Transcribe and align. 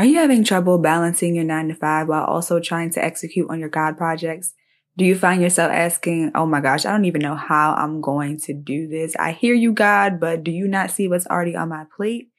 Are 0.00 0.04
you 0.06 0.14
having 0.14 0.44
trouble 0.44 0.78
balancing 0.78 1.34
your 1.34 1.44
nine 1.44 1.68
to 1.68 1.74
five 1.74 2.08
while 2.08 2.24
also 2.24 2.58
trying 2.58 2.88
to 2.92 3.04
execute 3.04 3.50
on 3.50 3.60
your 3.60 3.68
God 3.68 3.98
projects? 3.98 4.54
Do 4.96 5.04
you 5.04 5.14
find 5.14 5.42
yourself 5.42 5.70
asking, 5.70 6.32
Oh 6.34 6.46
my 6.46 6.62
gosh, 6.62 6.86
I 6.86 6.92
don't 6.92 7.04
even 7.04 7.20
know 7.20 7.34
how 7.34 7.74
I'm 7.74 8.00
going 8.00 8.40
to 8.40 8.54
do 8.54 8.88
this. 8.88 9.14
I 9.16 9.32
hear 9.32 9.52
you, 9.52 9.74
God, 9.74 10.18
but 10.18 10.42
do 10.42 10.52
you 10.52 10.66
not 10.66 10.90
see 10.90 11.06
what's 11.06 11.26
already 11.26 11.54
on 11.54 11.68
my 11.68 11.84
plate? 11.94 12.30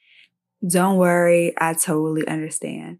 Don't 0.67 0.97
worry. 0.97 1.53
I 1.55 1.75
totally 1.75 2.27
understand. 2.27 2.97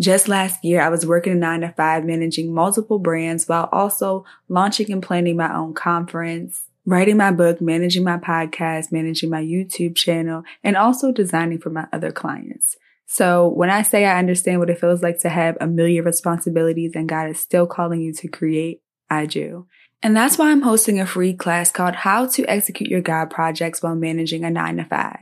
Just 0.00 0.28
last 0.28 0.64
year, 0.64 0.80
I 0.82 0.88
was 0.88 1.04
working 1.04 1.32
a 1.32 1.34
nine 1.34 1.62
to 1.62 1.72
five 1.72 2.04
managing 2.04 2.54
multiple 2.54 3.00
brands 3.00 3.48
while 3.48 3.68
also 3.72 4.24
launching 4.48 4.92
and 4.92 5.02
planning 5.02 5.36
my 5.36 5.52
own 5.52 5.74
conference, 5.74 6.62
writing 6.84 7.16
my 7.16 7.32
book, 7.32 7.60
managing 7.60 8.04
my 8.04 8.18
podcast, 8.18 8.92
managing 8.92 9.30
my 9.30 9.42
YouTube 9.42 9.96
channel, 9.96 10.44
and 10.62 10.76
also 10.76 11.10
designing 11.10 11.58
for 11.58 11.70
my 11.70 11.88
other 11.92 12.12
clients. 12.12 12.76
So 13.06 13.48
when 13.48 13.70
I 13.70 13.82
say 13.82 14.04
I 14.04 14.18
understand 14.18 14.58
what 14.58 14.70
it 14.70 14.80
feels 14.80 15.02
like 15.02 15.20
to 15.20 15.28
have 15.28 15.56
a 15.60 15.66
million 15.66 16.04
responsibilities 16.04 16.92
and 16.94 17.08
God 17.08 17.30
is 17.30 17.38
still 17.38 17.66
calling 17.66 18.00
you 18.00 18.12
to 18.14 18.28
create, 18.28 18.82
I 19.08 19.26
do. 19.26 19.66
And 20.02 20.16
that's 20.16 20.36
why 20.36 20.50
I'm 20.50 20.62
hosting 20.62 21.00
a 21.00 21.06
free 21.06 21.32
class 21.32 21.70
called 21.70 21.96
How 21.96 22.26
to 22.26 22.44
Execute 22.44 22.90
Your 22.90 23.00
God 23.00 23.30
Projects 23.30 23.82
While 23.82 23.94
Managing 23.94 24.44
a 24.44 24.50
9 24.50 24.76
to 24.76 24.84
5. 24.84 25.16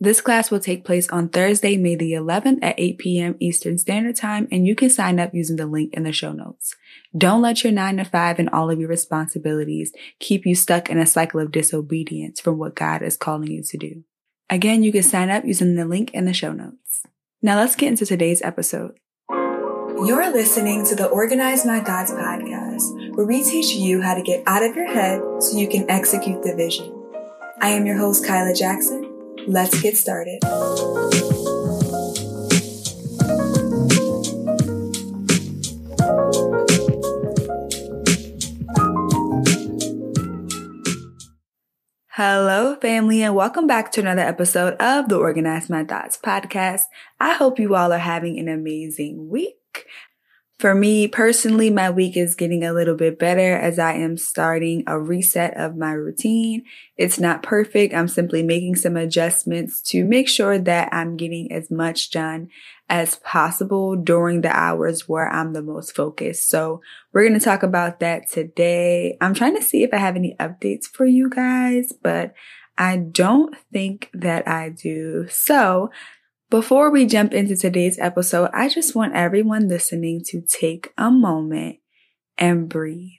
This 0.00 0.20
class 0.20 0.50
will 0.50 0.60
take 0.60 0.84
place 0.84 1.08
on 1.08 1.28
Thursday, 1.28 1.76
May 1.76 1.96
the 1.96 2.12
11th 2.12 2.60
at 2.62 2.78
8 2.78 2.98
p.m. 2.98 3.36
Eastern 3.40 3.78
Standard 3.78 4.14
Time, 4.14 4.46
and 4.52 4.64
you 4.64 4.76
can 4.76 4.90
sign 4.90 5.18
up 5.18 5.34
using 5.34 5.56
the 5.56 5.66
link 5.66 5.92
in 5.92 6.04
the 6.04 6.12
show 6.12 6.32
notes. 6.32 6.76
Don't 7.16 7.42
let 7.42 7.64
your 7.64 7.72
9 7.72 7.96
to 7.96 8.04
5 8.04 8.38
and 8.38 8.48
all 8.50 8.70
of 8.70 8.78
your 8.78 8.88
responsibilities 8.88 9.92
keep 10.20 10.46
you 10.46 10.54
stuck 10.54 10.88
in 10.88 10.98
a 10.98 11.06
cycle 11.06 11.40
of 11.40 11.50
disobedience 11.50 12.40
from 12.40 12.58
what 12.58 12.76
God 12.76 13.02
is 13.02 13.16
calling 13.16 13.50
you 13.50 13.62
to 13.64 13.76
do. 13.76 14.04
Again, 14.48 14.82
you 14.82 14.92
can 14.92 15.02
sign 15.02 15.30
up 15.30 15.44
using 15.44 15.74
the 15.74 15.84
link 15.84 16.12
in 16.14 16.26
the 16.26 16.32
show 16.32 16.52
notes. 16.52 17.02
Now 17.40 17.58
let's 17.58 17.76
get 17.76 17.86
into 17.86 18.04
today's 18.04 18.42
episode. 18.42 18.98
You're 19.30 20.32
listening 20.32 20.84
to 20.86 20.96
the 20.96 21.06
Organize 21.06 21.64
My 21.64 21.78
Thoughts 21.78 22.10
podcast, 22.10 23.14
where 23.14 23.26
we 23.26 23.44
teach 23.44 23.76
you 23.76 24.02
how 24.02 24.14
to 24.16 24.22
get 24.22 24.42
out 24.44 24.64
of 24.64 24.74
your 24.74 24.92
head 24.92 25.22
so 25.38 25.56
you 25.56 25.68
can 25.68 25.88
execute 25.88 26.42
the 26.42 26.56
vision. 26.56 26.92
I 27.60 27.68
am 27.70 27.86
your 27.86 27.96
host, 27.96 28.24
Kylia 28.24 28.58
Jackson. 28.58 29.36
Let's 29.46 29.80
get 29.80 29.96
started. 29.96 30.40
Hello, 42.20 42.74
family, 42.74 43.22
and 43.22 43.36
welcome 43.36 43.68
back 43.68 43.92
to 43.92 44.00
another 44.00 44.22
episode 44.22 44.74
of 44.80 45.08
the 45.08 45.16
Organize 45.16 45.70
My 45.70 45.84
Thoughts 45.84 46.18
podcast. 46.20 46.82
I 47.20 47.34
hope 47.34 47.60
you 47.60 47.76
all 47.76 47.92
are 47.92 47.98
having 47.98 48.40
an 48.40 48.48
amazing 48.48 49.28
week. 49.28 49.86
For 50.58 50.74
me 50.74 51.06
personally, 51.06 51.70
my 51.70 51.90
week 51.90 52.16
is 52.16 52.34
getting 52.34 52.64
a 52.64 52.72
little 52.72 52.96
bit 52.96 53.20
better 53.20 53.54
as 53.54 53.78
I 53.78 53.92
am 53.92 54.16
starting 54.16 54.82
a 54.88 54.98
reset 54.98 55.56
of 55.56 55.76
my 55.76 55.92
routine. 55.92 56.64
It's 56.96 57.20
not 57.20 57.44
perfect. 57.44 57.94
I'm 57.94 58.08
simply 58.08 58.42
making 58.42 58.74
some 58.74 58.96
adjustments 58.96 59.80
to 59.82 60.04
make 60.04 60.28
sure 60.28 60.58
that 60.58 60.88
I'm 60.92 61.16
getting 61.16 61.52
as 61.52 61.70
much 61.70 62.10
done 62.10 62.48
as 62.88 63.16
possible 63.16 63.96
during 63.96 64.40
the 64.40 64.56
hours 64.56 65.08
where 65.08 65.28
I'm 65.28 65.52
the 65.52 65.62
most 65.62 65.94
focused. 65.94 66.48
So 66.48 66.80
we're 67.12 67.26
going 67.28 67.38
to 67.38 67.44
talk 67.44 67.62
about 67.62 68.00
that 68.00 68.30
today. 68.30 69.16
I'm 69.20 69.34
trying 69.34 69.56
to 69.56 69.62
see 69.62 69.82
if 69.82 69.92
I 69.92 69.98
have 69.98 70.16
any 70.16 70.34
updates 70.40 70.86
for 70.86 71.04
you 71.04 71.28
guys, 71.28 71.92
but 72.02 72.32
I 72.78 72.96
don't 72.96 73.54
think 73.72 74.08
that 74.14 74.48
I 74.48 74.70
do. 74.70 75.26
So 75.28 75.90
before 76.48 76.90
we 76.90 77.04
jump 77.04 77.34
into 77.34 77.56
today's 77.56 77.98
episode, 77.98 78.50
I 78.54 78.68
just 78.68 78.94
want 78.94 79.14
everyone 79.14 79.68
listening 79.68 80.22
to 80.28 80.40
take 80.40 80.92
a 80.96 81.10
moment 81.10 81.80
and 82.38 82.68
breathe. 82.68 83.10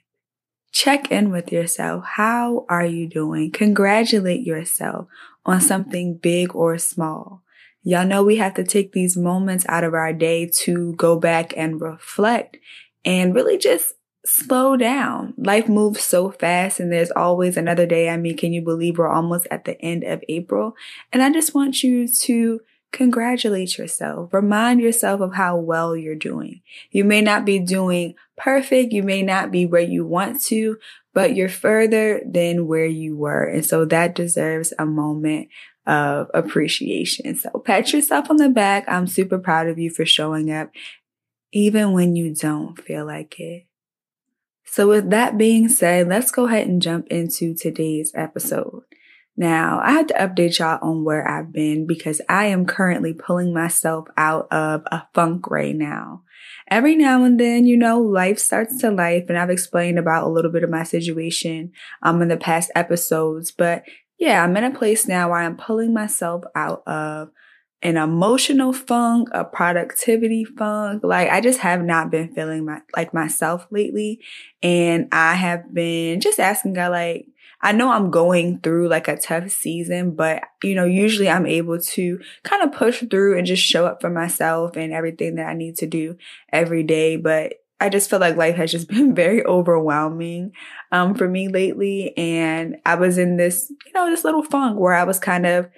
Check 0.72 1.12
in 1.12 1.30
with 1.30 1.52
yourself. 1.52 2.04
How 2.04 2.64
are 2.68 2.86
you 2.86 3.08
doing? 3.08 3.52
Congratulate 3.52 4.44
yourself 4.44 5.06
on 5.44 5.60
something 5.60 6.16
big 6.16 6.54
or 6.54 6.78
small. 6.78 7.42
Y'all 7.82 8.06
know 8.06 8.22
we 8.22 8.36
have 8.36 8.54
to 8.54 8.64
take 8.64 8.92
these 8.92 9.16
moments 9.16 9.64
out 9.68 9.84
of 9.84 9.94
our 9.94 10.12
day 10.12 10.46
to 10.46 10.94
go 10.96 11.18
back 11.18 11.54
and 11.56 11.80
reflect 11.80 12.58
and 13.04 13.34
really 13.34 13.56
just 13.56 13.94
slow 14.24 14.76
down. 14.76 15.32
Life 15.38 15.68
moves 15.68 16.02
so 16.02 16.30
fast 16.30 16.78
and 16.78 16.92
there's 16.92 17.10
always 17.10 17.56
another 17.56 17.86
day. 17.86 18.10
I 18.10 18.16
mean, 18.16 18.36
can 18.36 18.52
you 18.52 18.62
believe 18.62 18.98
we're 18.98 19.08
almost 19.08 19.46
at 19.50 19.64
the 19.64 19.80
end 19.80 20.04
of 20.04 20.22
April? 20.28 20.74
And 21.12 21.22
I 21.22 21.32
just 21.32 21.54
want 21.54 21.82
you 21.82 22.06
to 22.06 22.60
congratulate 22.92 23.78
yourself. 23.78 24.32
Remind 24.34 24.80
yourself 24.80 25.20
of 25.20 25.34
how 25.34 25.56
well 25.56 25.96
you're 25.96 26.14
doing. 26.14 26.60
You 26.90 27.04
may 27.04 27.22
not 27.22 27.44
be 27.44 27.58
doing 27.58 28.14
perfect. 28.36 28.92
You 28.92 29.02
may 29.02 29.22
not 29.22 29.50
be 29.50 29.64
where 29.64 29.80
you 29.80 30.04
want 30.04 30.42
to, 30.44 30.76
but 31.14 31.34
you're 31.34 31.48
further 31.48 32.20
than 32.26 32.66
where 32.66 32.86
you 32.86 33.16
were. 33.16 33.44
And 33.44 33.64
so 33.64 33.84
that 33.86 34.14
deserves 34.14 34.72
a 34.78 34.86
moment 34.86 35.48
of 35.90 36.30
appreciation. 36.32 37.34
So 37.34 37.50
pat 37.64 37.92
yourself 37.92 38.30
on 38.30 38.36
the 38.36 38.48
back. 38.48 38.84
I'm 38.86 39.08
super 39.08 39.38
proud 39.38 39.66
of 39.66 39.76
you 39.76 39.90
for 39.90 40.06
showing 40.06 40.50
up 40.50 40.70
even 41.52 41.92
when 41.92 42.14
you 42.14 42.32
don't 42.32 42.80
feel 42.80 43.04
like 43.04 43.40
it. 43.40 43.66
So 44.64 44.86
with 44.86 45.10
that 45.10 45.36
being 45.36 45.68
said, 45.68 46.08
let's 46.08 46.30
go 46.30 46.46
ahead 46.46 46.68
and 46.68 46.80
jump 46.80 47.08
into 47.08 47.54
today's 47.54 48.12
episode. 48.14 48.82
Now, 49.36 49.80
I 49.82 49.90
have 49.92 50.06
to 50.08 50.14
update 50.14 50.60
y'all 50.60 50.78
on 50.80 51.02
where 51.02 51.26
I've 51.26 51.52
been 51.52 51.88
because 51.88 52.20
I 52.28 52.46
am 52.46 52.66
currently 52.66 53.12
pulling 53.12 53.52
myself 53.52 54.06
out 54.16 54.46
of 54.52 54.82
a 54.92 55.02
funk 55.12 55.50
right 55.50 55.74
now. 55.74 56.22
Every 56.70 56.94
now 56.94 57.24
and 57.24 57.40
then, 57.40 57.66
you 57.66 57.76
know, 57.76 58.00
life 58.00 58.38
starts 58.38 58.78
to 58.78 58.92
life 58.92 59.24
and 59.28 59.36
I've 59.36 59.50
explained 59.50 59.98
about 59.98 60.24
a 60.24 60.30
little 60.30 60.52
bit 60.52 60.62
of 60.62 60.70
my 60.70 60.84
situation 60.84 61.72
um 62.02 62.22
in 62.22 62.28
the 62.28 62.36
past 62.36 62.70
episodes, 62.76 63.50
but 63.50 63.82
yeah, 64.20 64.44
I'm 64.44 64.54
in 64.56 64.64
a 64.64 64.78
place 64.78 65.08
now 65.08 65.30
where 65.30 65.40
I'm 65.40 65.56
pulling 65.56 65.94
myself 65.94 66.44
out 66.54 66.82
of 66.86 67.30
an 67.82 67.96
emotional 67.96 68.74
funk, 68.74 69.28
a 69.32 69.46
productivity 69.46 70.44
funk. 70.44 71.02
Like 71.02 71.30
I 71.30 71.40
just 71.40 71.60
have 71.60 71.82
not 71.82 72.10
been 72.10 72.34
feeling 72.34 72.66
my 72.66 72.82
like 72.94 73.14
myself 73.14 73.66
lately. 73.70 74.20
And 74.62 75.08
I 75.10 75.34
have 75.34 75.72
been 75.72 76.20
just 76.20 76.38
asking 76.38 76.74
God 76.74 76.92
like, 76.92 77.28
I 77.62 77.72
know 77.72 77.90
I'm 77.90 78.10
going 78.10 78.60
through 78.60 78.88
like 78.88 79.08
a 79.08 79.16
tough 79.16 79.50
season, 79.50 80.10
but 80.10 80.42
you 80.62 80.74
know, 80.74 80.84
usually 80.84 81.30
I'm 81.30 81.46
able 81.46 81.80
to 81.80 82.20
kind 82.42 82.62
of 82.62 82.72
push 82.72 83.02
through 83.10 83.38
and 83.38 83.46
just 83.46 83.62
show 83.62 83.86
up 83.86 84.02
for 84.02 84.10
myself 84.10 84.76
and 84.76 84.92
everything 84.92 85.36
that 85.36 85.48
I 85.48 85.54
need 85.54 85.76
to 85.76 85.86
do 85.86 86.18
every 86.52 86.82
day. 86.82 87.16
But 87.16 87.54
I 87.80 87.88
just 87.88 88.10
feel 88.10 88.18
like 88.18 88.36
life 88.36 88.56
has 88.56 88.70
just 88.70 88.88
been 88.88 89.14
very 89.14 89.44
overwhelming 89.44 90.52
um, 90.92 91.14
for 91.14 91.28
me 91.28 91.48
lately. 91.48 92.16
And 92.16 92.76
I 92.84 92.94
was 92.96 93.18
in 93.18 93.36
this, 93.36 93.72
you 93.86 93.92
know, 93.94 94.10
this 94.10 94.24
little 94.24 94.42
funk 94.42 94.78
where 94.78 94.94
I 94.94 95.04
was 95.04 95.18
kind 95.18 95.46
of 95.46 95.68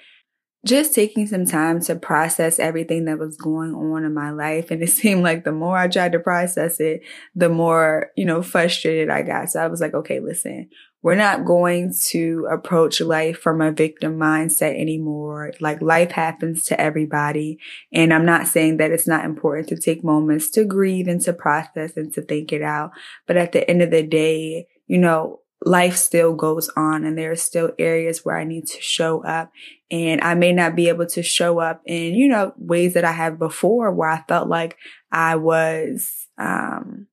just 0.65 0.95
taking 0.95 1.27
some 1.27 1.45
time 1.45 1.81
to 1.81 1.97
process 1.97 2.61
everything 2.61 3.07
that 3.07 3.19
was 3.19 3.37
going 3.37 3.75
on 3.75 4.05
in 4.05 4.15
my 4.15 4.31
life. 4.31 4.71
And 4.71 4.83
it 4.83 4.91
seemed 4.91 5.23
like 5.23 5.45
the 5.45 5.53
more 5.53 5.77
I 5.77 5.89
tried 5.89 6.13
to 6.13 6.21
process 6.21 6.81
it, 6.81 7.03
the 7.35 7.49
more, 7.49 8.11
you 8.17 8.25
know, 8.25 8.43
frustrated 8.43 9.11
I 9.11 9.23
got. 9.23 9.51
So 9.51 9.61
I 9.61 9.67
was 9.69 9.81
like, 9.81 9.95
okay, 9.95 10.21
listen, 10.21 10.69
we're 11.03 11.17
not 11.17 11.45
going 11.45 11.93
to 12.11 12.47
approach 12.51 13.01
life 13.01 13.39
from 13.39 13.61
a 13.61 13.73
victim 13.73 14.19
mindset 14.19 14.81
anymore. 14.81 15.53
Like 15.61 15.83
life 15.83 16.13
happens 16.13 16.65
to 16.67 16.81
everybody. 16.81 17.59
And 17.93 18.15
I'm 18.15 18.25
not 18.25 18.47
saying 18.47 18.77
that 18.77 18.93
it's 18.93 19.09
not 19.09 19.25
important 19.25 19.69
to 19.69 19.77
take 19.77 20.05
moments 20.05 20.49
to 20.51 20.65
grieve 20.65 21.09
and 21.09 21.21
to 21.23 21.33
process 21.33 21.97
and 21.97 22.13
to 22.15 22.23
think 22.23 22.53
it 22.53 22.63
out. 22.63 22.93
But 23.27 23.37
at 23.37 23.51
the 23.51 23.69
end 23.69 23.83
of 23.83 23.91
the 23.91 24.05
day, 24.05 24.69
you 24.87 24.99
know, 24.99 25.41
life 25.65 25.97
still 25.97 26.35
goes 26.35 26.71
on 26.77 27.05
and 27.05 27.19
there 27.19 27.33
are 27.33 27.37
still 27.37 27.73
areas 27.79 28.25
where 28.25 28.37
I 28.37 28.45
need 28.45 28.67
to 28.69 28.81
show 28.81 29.25
up 29.25 29.51
and 29.91 30.21
I 30.21 30.35
may 30.35 30.53
not 30.53 30.77
be 30.77 30.89
able 30.89 31.07
to 31.07 31.23
show 31.23 31.59
up 31.59 31.83
in, 31.85 32.15
you 32.15 32.29
know, 32.29 32.53
ways 32.57 32.95
that 32.95 33.05
I 33.05 33.13
have 33.13 33.39
before 33.39 33.93
where 33.93 34.09
I 34.09 34.23
felt 34.29 34.49
like 34.49 34.77
I 35.11 35.37
was, 35.37 36.27
um, 36.39 37.07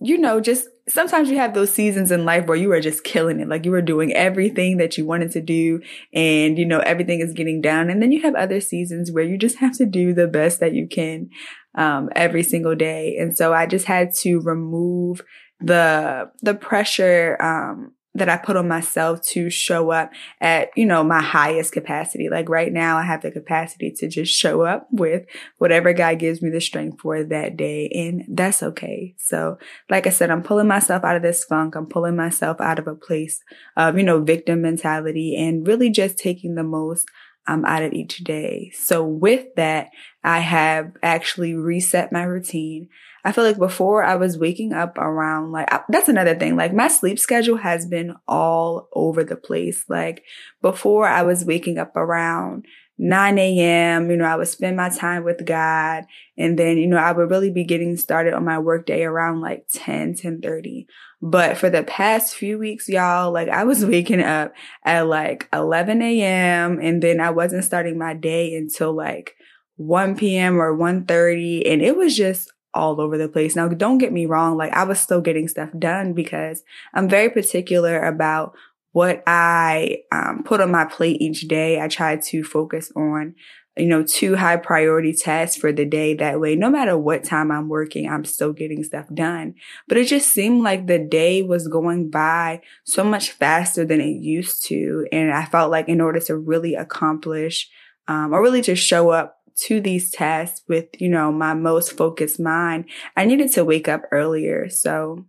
you 0.00 0.16
know, 0.16 0.40
just 0.40 0.68
sometimes 0.88 1.28
you 1.28 1.36
have 1.38 1.54
those 1.54 1.72
seasons 1.72 2.10
in 2.10 2.24
life 2.24 2.46
where 2.46 2.56
you 2.56 2.70
are 2.72 2.80
just 2.80 3.04
killing 3.04 3.40
it. 3.40 3.48
Like 3.48 3.64
you 3.64 3.74
are 3.74 3.82
doing 3.82 4.12
everything 4.12 4.76
that 4.76 4.96
you 4.96 5.04
wanted 5.04 5.32
to 5.32 5.40
do 5.40 5.80
and, 6.12 6.56
you 6.56 6.64
know, 6.64 6.78
everything 6.80 7.20
is 7.20 7.32
getting 7.32 7.60
down. 7.60 7.90
And 7.90 8.00
then 8.00 8.12
you 8.12 8.22
have 8.22 8.34
other 8.34 8.60
seasons 8.60 9.10
where 9.10 9.24
you 9.24 9.36
just 9.36 9.58
have 9.58 9.76
to 9.78 9.86
do 9.86 10.14
the 10.14 10.28
best 10.28 10.60
that 10.60 10.72
you 10.72 10.86
can, 10.86 11.30
um, 11.74 12.10
every 12.14 12.42
single 12.42 12.76
day. 12.76 13.16
And 13.18 13.36
so 13.36 13.52
I 13.52 13.66
just 13.66 13.86
had 13.86 14.14
to 14.20 14.40
remove 14.40 15.22
the, 15.60 16.30
the 16.42 16.54
pressure, 16.54 17.36
um, 17.40 17.92
that 18.14 18.28
I 18.28 18.36
put 18.36 18.56
on 18.56 18.66
myself 18.66 19.22
to 19.28 19.50
show 19.50 19.90
up 19.90 20.10
at, 20.40 20.70
you 20.76 20.86
know, 20.86 21.04
my 21.04 21.22
highest 21.22 21.72
capacity. 21.72 22.28
Like 22.30 22.48
right 22.48 22.72
now, 22.72 22.96
I 22.96 23.02
have 23.02 23.22
the 23.22 23.30
capacity 23.30 23.92
to 23.98 24.08
just 24.08 24.32
show 24.32 24.62
up 24.62 24.88
with 24.90 25.24
whatever 25.58 25.92
God 25.92 26.18
gives 26.18 26.42
me 26.42 26.50
the 26.50 26.60
strength 26.60 27.00
for 27.00 27.22
that 27.22 27.56
day. 27.56 27.88
And 27.88 28.24
that's 28.28 28.62
okay. 28.62 29.14
So, 29.18 29.58
like 29.88 30.06
I 30.06 30.10
said, 30.10 30.30
I'm 30.30 30.42
pulling 30.42 30.66
myself 30.66 31.04
out 31.04 31.16
of 31.16 31.22
this 31.22 31.44
funk. 31.44 31.74
I'm 31.74 31.86
pulling 31.86 32.16
myself 32.16 32.60
out 32.60 32.78
of 32.78 32.86
a 32.86 32.94
place 32.94 33.40
of, 33.76 33.96
you 33.96 34.04
know, 34.04 34.20
victim 34.20 34.62
mentality 34.62 35.36
and 35.36 35.66
really 35.66 35.90
just 35.90 36.18
taking 36.18 36.54
the 36.54 36.64
most 36.64 37.08
um, 37.48 37.64
out 37.64 37.82
of 37.82 37.92
each 37.94 38.18
day. 38.18 38.70
So 38.74 39.02
with 39.02 39.54
that, 39.56 39.90
I 40.22 40.40
have 40.40 40.92
actually 41.02 41.54
reset 41.54 42.12
my 42.12 42.22
routine. 42.22 42.88
I 43.24 43.32
feel 43.32 43.44
like 43.44 43.58
before 43.58 44.04
I 44.04 44.16
was 44.16 44.38
waking 44.38 44.72
up 44.72 44.98
around 44.98 45.50
like, 45.50 45.68
that's 45.88 46.08
another 46.08 46.34
thing. 46.34 46.56
Like 46.56 46.74
my 46.74 46.88
sleep 46.88 47.18
schedule 47.18 47.56
has 47.56 47.86
been 47.86 48.14
all 48.28 48.88
over 48.92 49.24
the 49.24 49.36
place. 49.36 49.84
Like 49.88 50.22
before 50.60 51.08
I 51.08 51.22
was 51.22 51.44
waking 51.44 51.78
up 51.78 51.96
around 51.96 52.66
9 52.98 53.38
a.m. 53.38 54.10
You 54.10 54.16
know, 54.16 54.24
I 54.24 54.36
would 54.36 54.48
spend 54.48 54.76
my 54.76 54.88
time 54.88 55.24
with 55.24 55.46
God. 55.46 56.04
And 56.36 56.58
then, 56.58 56.78
you 56.78 56.86
know, 56.86 56.96
I 56.96 57.12
would 57.12 57.30
really 57.30 57.50
be 57.50 57.64
getting 57.64 57.96
started 57.96 58.34
on 58.34 58.44
my 58.44 58.58
workday 58.58 59.04
around 59.04 59.40
like 59.40 59.66
10, 59.72 60.14
10 60.14 60.40
30. 60.40 60.86
But 61.20 61.58
for 61.58 61.68
the 61.68 61.82
past 61.82 62.36
few 62.36 62.58
weeks, 62.58 62.88
y'all, 62.88 63.32
like 63.32 63.48
I 63.48 63.64
was 63.64 63.84
waking 63.86 64.22
up 64.22 64.52
at 64.84 65.06
like 65.06 65.48
11 65.52 66.00
a.m. 66.02 66.78
and 66.80 67.02
then 67.02 67.20
I 67.20 67.30
wasn't 67.30 67.64
starting 67.64 67.98
my 67.98 68.14
day 68.14 68.54
until 68.54 68.92
like 68.92 69.34
1 69.76 70.16
p.m. 70.16 70.60
or 70.60 70.74
1 70.74 71.06
30. 71.06 71.66
And 71.66 71.82
it 71.82 71.96
was 71.96 72.16
just 72.16 72.52
all 72.74 73.00
over 73.00 73.18
the 73.18 73.28
place. 73.28 73.56
Now, 73.56 73.68
don't 73.68 73.98
get 73.98 74.12
me 74.12 74.26
wrong. 74.26 74.56
Like 74.56 74.72
I 74.72 74.84
was 74.84 75.00
still 75.00 75.20
getting 75.20 75.48
stuff 75.48 75.70
done 75.78 76.12
because 76.12 76.62
I'm 76.94 77.08
very 77.08 77.30
particular 77.30 78.00
about 78.00 78.54
what 78.92 79.22
I 79.26 79.98
um, 80.12 80.42
put 80.44 80.60
on 80.60 80.70
my 80.70 80.84
plate 80.84 81.20
each 81.20 81.42
day. 81.42 81.80
I 81.80 81.88
try 81.88 82.16
to 82.16 82.44
focus 82.44 82.92
on, 82.96 83.34
you 83.78 83.86
know, 83.86 84.02
two 84.02 84.36
high 84.36 84.56
priority 84.56 85.12
tasks 85.12 85.56
for 85.56 85.72
the 85.72 85.84
day. 85.84 86.14
That 86.14 86.40
way, 86.40 86.56
no 86.56 86.70
matter 86.70 86.96
what 86.96 87.24
time 87.24 87.50
I'm 87.50 87.68
working, 87.68 88.08
I'm 88.08 88.24
still 88.24 88.52
getting 88.52 88.84
stuff 88.84 89.06
done. 89.12 89.54
But 89.86 89.98
it 89.98 90.06
just 90.06 90.32
seemed 90.32 90.62
like 90.62 90.86
the 90.86 90.98
day 90.98 91.42
was 91.42 91.68
going 91.68 92.10
by 92.10 92.60
so 92.84 93.04
much 93.04 93.30
faster 93.30 93.84
than 93.84 94.00
it 94.00 94.20
used 94.20 94.64
to. 94.66 95.06
And 95.12 95.32
I 95.32 95.44
felt 95.44 95.70
like 95.70 95.88
in 95.88 96.00
order 96.00 96.20
to 96.20 96.36
really 96.36 96.74
accomplish, 96.74 97.68
um, 98.06 98.32
or 98.32 98.42
really 98.42 98.62
to 98.62 98.74
show 98.74 99.10
up 99.10 99.36
to 99.56 99.80
these 99.80 100.10
tasks 100.10 100.62
with, 100.68 100.86
you 100.98 101.08
know, 101.08 101.32
my 101.32 101.54
most 101.54 101.96
focused 101.96 102.38
mind, 102.38 102.84
I 103.16 103.24
needed 103.24 103.52
to 103.52 103.64
wake 103.64 103.88
up 103.88 104.02
earlier. 104.12 104.68
So 104.68 105.26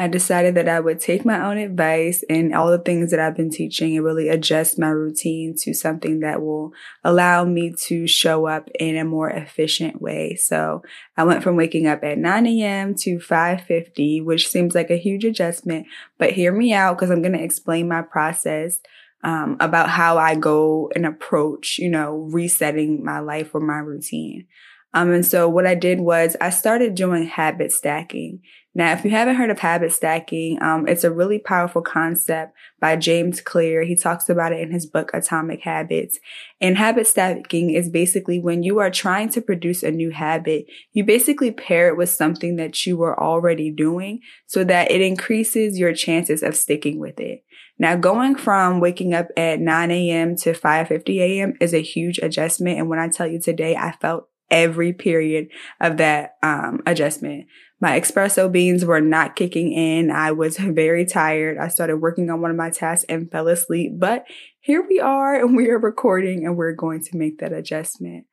I 0.00 0.08
decided 0.08 0.54
that 0.54 0.66
I 0.66 0.80
would 0.80 0.98
take 0.98 1.26
my 1.26 1.44
own 1.44 1.58
advice 1.58 2.24
and 2.30 2.54
all 2.54 2.70
the 2.70 2.78
things 2.78 3.10
that 3.10 3.20
I've 3.20 3.36
been 3.36 3.50
teaching 3.50 3.94
and 3.94 4.02
really 4.02 4.30
adjust 4.30 4.78
my 4.78 4.88
routine 4.88 5.54
to 5.58 5.74
something 5.74 6.20
that 6.20 6.40
will 6.40 6.72
allow 7.04 7.44
me 7.44 7.74
to 7.82 8.06
show 8.06 8.46
up 8.46 8.70
in 8.78 8.96
a 8.96 9.04
more 9.04 9.28
efficient 9.28 10.00
way. 10.00 10.36
So 10.36 10.82
I 11.18 11.24
went 11.24 11.42
from 11.42 11.56
waking 11.56 11.86
up 11.86 12.02
at 12.02 12.16
9 12.16 12.46
a.m. 12.46 12.94
to 12.94 13.18
5.50, 13.18 14.24
which 14.24 14.48
seems 14.48 14.74
like 14.74 14.88
a 14.88 14.96
huge 14.96 15.26
adjustment, 15.26 15.86
but 16.16 16.32
hear 16.32 16.50
me 16.50 16.72
out 16.72 16.96
because 16.96 17.10
I'm 17.10 17.20
going 17.20 17.36
to 17.36 17.44
explain 17.44 17.86
my 17.86 18.00
process 18.00 18.80
um, 19.22 19.58
about 19.60 19.90
how 19.90 20.16
I 20.16 20.34
go 20.34 20.90
and 20.94 21.04
approach, 21.04 21.76
you 21.76 21.90
know, 21.90 22.26
resetting 22.32 23.04
my 23.04 23.18
life 23.18 23.54
or 23.54 23.60
my 23.60 23.80
routine. 23.80 24.46
Um, 24.92 25.12
and 25.12 25.24
so 25.24 25.48
what 25.48 25.66
I 25.66 25.74
did 25.74 26.00
was 26.00 26.36
I 26.40 26.50
started 26.50 26.94
doing 26.94 27.26
habit 27.26 27.72
stacking. 27.72 28.40
Now, 28.72 28.92
if 28.92 29.04
you 29.04 29.10
haven't 29.10 29.34
heard 29.34 29.50
of 29.50 29.58
habit 29.58 29.92
stacking, 29.92 30.62
um, 30.62 30.86
it's 30.86 31.02
a 31.02 31.10
really 31.10 31.40
powerful 31.40 31.82
concept 31.82 32.54
by 32.78 32.94
James 32.94 33.40
Clear. 33.40 33.82
He 33.82 33.96
talks 33.96 34.28
about 34.28 34.52
it 34.52 34.60
in 34.60 34.70
his 34.70 34.86
book, 34.86 35.10
Atomic 35.12 35.62
Habits. 35.62 36.20
And 36.60 36.78
habit 36.78 37.08
stacking 37.08 37.70
is 37.70 37.88
basically 37.88 38.38
when 38.38 38.62
you 38.62 38.78
are 38.78 38.90
trying 38.90 39.28
to 39.30 39.40
produce 39.40 39.82
a 39.82 39.90
new 39.90 40.10
habit, 40.10 40.66
you 40.92 41.02
basically 41.02 41.50
pair 41.50 41.88
it 41.88 41.96
with 41.96 42.10
something 42.10 42.56
that 42.56 42.86
you 42.86 42.96
were 42.96 43.20
already 43.20 43.72
doing 43.72 44.20
so 44.46 44.62
that 44.62 44.90
it 44.92 45.00
increases 45.00 45.76
your 45.76 45.92
chances 45.92 46.40
of 46.42 46.56
sticking 46.56 47.00
with 47.00 47.18
it. 47.18 47.42
Now, 47.76 47.96
going 47.96 48.36
from 48.36 48.78
waking 48.78 49.14
up 49.14 49.28
at 49.36 49.58
9 49.58 49.90
a.m. 49.90 50.36
to 50.36 50.52
5.50 50.52 51.18
a.m. 51.18 51.54
is 51.60 51.74
a 51.74 51.82
huge 51.82 52.18
adjustment. 52.18 52.78
And 52.78 52.88
when 52.88 53.00
I 53.00 53.08
tell 53.08 53.26
you 53.26 53.40
today, 53.40 53.74
I 53.74 53.92
felt 53.92 54.28
every 54.50 54.92
period 54.92 55.48
of 55.80 55.96
that 55.96 56.36
um, 56.42 56.80
adjustment. 56.86 57.46
My 57.80 57.98
espresso 57.98 58.52
beans 58.52 58.84
were 58.84 59.00
not 59.00 59.36
kicking 59.36 59.72
in. 59.72 60.10
I 60.10 60.32
was 60.32 60.58
very 60.58 61.06
tired. 61.06 61.56
I 61.56 61.68
started 61.68 61.96
working 61.96 62.28
on 62.30 62.42
one 62.42 62.50
of 62.50 62.56
my 62.56 62.70
tasks 62.70 63.06
and 63.08 63.30
fell 63.30 63.48
asleep. 63.48 63.92
But 63.96 64.24
here 64.60 64.86
we 64.86 65.00
are 65.00 65.34
and 65.34 65.56
we 65.56 65.70
are 65.70 65.78
recording 65.78 66.44
and 66.44 66.56
we're 66.56 66.72
going 66.72 67.02
to 67.04 67.16
make 67.16 67.38
that 67.38 67.52
adjustment. 67.52 68.26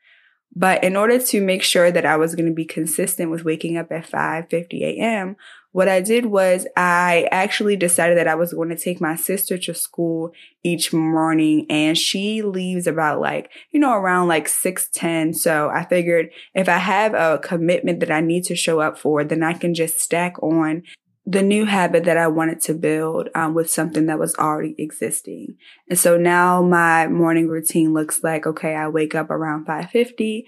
But 0.56 0.84
in 0.84 0.96
order 0.96 1.20
to 1.20 1.42
make 1.42 1.64
sure 1.64 1.92
that 1.92 2.06
I 2.06 2.18
was 2.18 2.36
going 2.36 2.48
to 2.48 2.54
be 2.54 2.66
consistent 2.66 3.32
with 3.32 3.46
waking 3.46 3.78
up 3.78 3.92
at 3.92 4.10
5:50 4.10 4.82
a.m., 4.82 5.36
what 5.72 5.88
I 5.88 6.02
did 6.02 6.26
was 6.26 6.66
I 6.76 7.28
actually 7.32 7.76
decided 7.76 8.18
that 8.18 8.28
I 8.28 8.36
was 8.36 8.54
going 8.54 8.70
to 8.70 8.78
take 8.78 9.00
my 9.02 9.16
sister 9.16 9.58
to 9.60 9.74
school 9.74 10.32
each 10.64 10.92
morning 10.94 11.66
and 11.70 11.98
she 11.98 12.42
leaves 12.42 12.88
about 12.88 13.20
like, 13.20 13.52
you 13.72 13.80
know, 13.80 13.94
around 13.94 14.28
like 14.28 14.48
6:10. 14.48 15.36
So 15.36 15.70
I 15.70 15.86
figured 15.86 16.30
if 16.56 16.68
I 16.68 16.78
have 16.78 17.14
a 17.14 17.40
commitment 17.44 18.00
that 18.00 18.12
I 18.12 18.22
need 18.22 18.44
to 18.46 18.56
show 18.56 18.80
up 18.80 18.98
for, 18.98 19.24
then 19.24 19.44
I 19.44 19.54
can 19.54 19.74
just 19.74 20.00
stack 20.00 20.42
on 20.42 20.84
the 21.30 21.44
new 21.44 21.66
habit 21.66 22.06
that 22.06 22.18
I 22.18 22.28
wanted 22.28 22.62
to 22.62 22.74
build 22.74 23.28
um, 23.36 23.54
with 23.54 23.70
something 23.70 24.06
that 24.06 24.18
was 24.18 24.34
already 24.36 24.76
existing. 24.78 25.58
And 25.90 26.00
so 26.00 26.16
now 26.16 26.62
my 26.62 27.08
morning 27.10 27.50
routine 27.50 27.94
looks 27.94 28.24
like, 28.24 28.48
okay, 28.48 28.76
I 28.76 28.88
wake 28.88 29.14
up 29.14 29.30
around 29.30 29.66
550. 29.66 30.46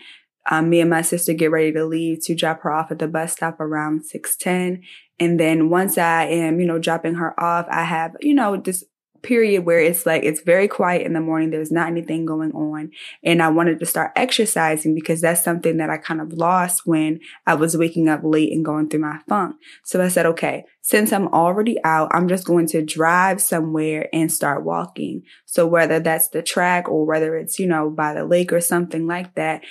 Um, 0.50 0.69
me 0.69 0.80
and 0.80 0.89
my 0.89 1.01
sister 1.01 1.33
get 1.33 1.51
ready 1.51 1.74
to 1.74 1.86
leave 1.86 2.24
to 2.24 2.33
drop 2.33 2.62
her 2.62 2.71
off 2.71 2.92
at 2.92 3.00
the 3.00 3.10
bus 3.10 3.33
stop 3.33 3.60
around 3.60 4.06
610. 4.06 4.81
And 5.19 5.39
then 5.39 5.69
once 5.69 5.98
I 5.98 6.25
am, 6.25 6.60
you 6.60 6.66
know, 6.66 6.80
dropping 6.80 7.16
her 7.16 7.38
off, 7.39 7.68
I 7.69 7.83
have, 7.83 8.16
you 8.21 8.33
know, 8.33 8.57
this 8.57 8.83
period 9.21 9.66
where 9.66 9.80
it's 9.80 10.06
like 10.06 10.24
it's 10.24 10.42
very 10.42 10.68
quiet 10.68 11.06
in 11.06 11.13
the 11.13 11.19
morning. 11.19 11.50
There's 11.50 11.71
not 11.71 11.88
anything 11.88 12.25
going 12.25 12.51
on. 12.51 12.92
And 13.24 13.42
i 13.42 13.50
wanted 13.50 13.80
to 13.80 13.86
start 13.86 14.12
exercising 14.16 14.95
because 14.95 15.21
that's 15.21 15.44
something 15.44 15.77
that 15.77 15.89
i 15.89 15.98
kind 15.98 16.21
of 16.21 16.33
lost 16.33 16.86
when 16.86 17.19
i 17.45 17.54
was 17.54 17.75
waking 17.75 18.07
up 18.07 18.21
late 18.24 18.51
and 18.51 18.63
going 18.63 18.89
through 18.89 19.01
my 19.01 19.19
funk. 19.27 19.56
So 19.83 20.01
i 20.01 20.07
said 20.07 20.25
okay 20.27 20.66
since 20.81 21.12
i'm 21.12 21.27
already 21.27 21.77
out 21.83 22.10
i'm 22.13 22.27
just 22.27 22.45
going 22.45 22.68
to 22.68 22.83
drive 22.83 23.42
somewhere 23.42 24.10
and 24.13 24.31
start 24.31 24.63
walking. 24.63 25.24
So 25.45 25.68
whether 25.68 26.00
that's 26.00 26.30
the 26.30 26.42
track 26.42 26.88
or 26.88 27.06
whether 27.06 27.36
it's 27.36 27.60
you 27.60 27.68
know 27.68 27.89
by 27.89 28.13
the 28.13 28.25
lake 28.25 28.54
or 28.54 28.62
something 28.62 29.07
like 29.07 29.36
that 29.36 29.63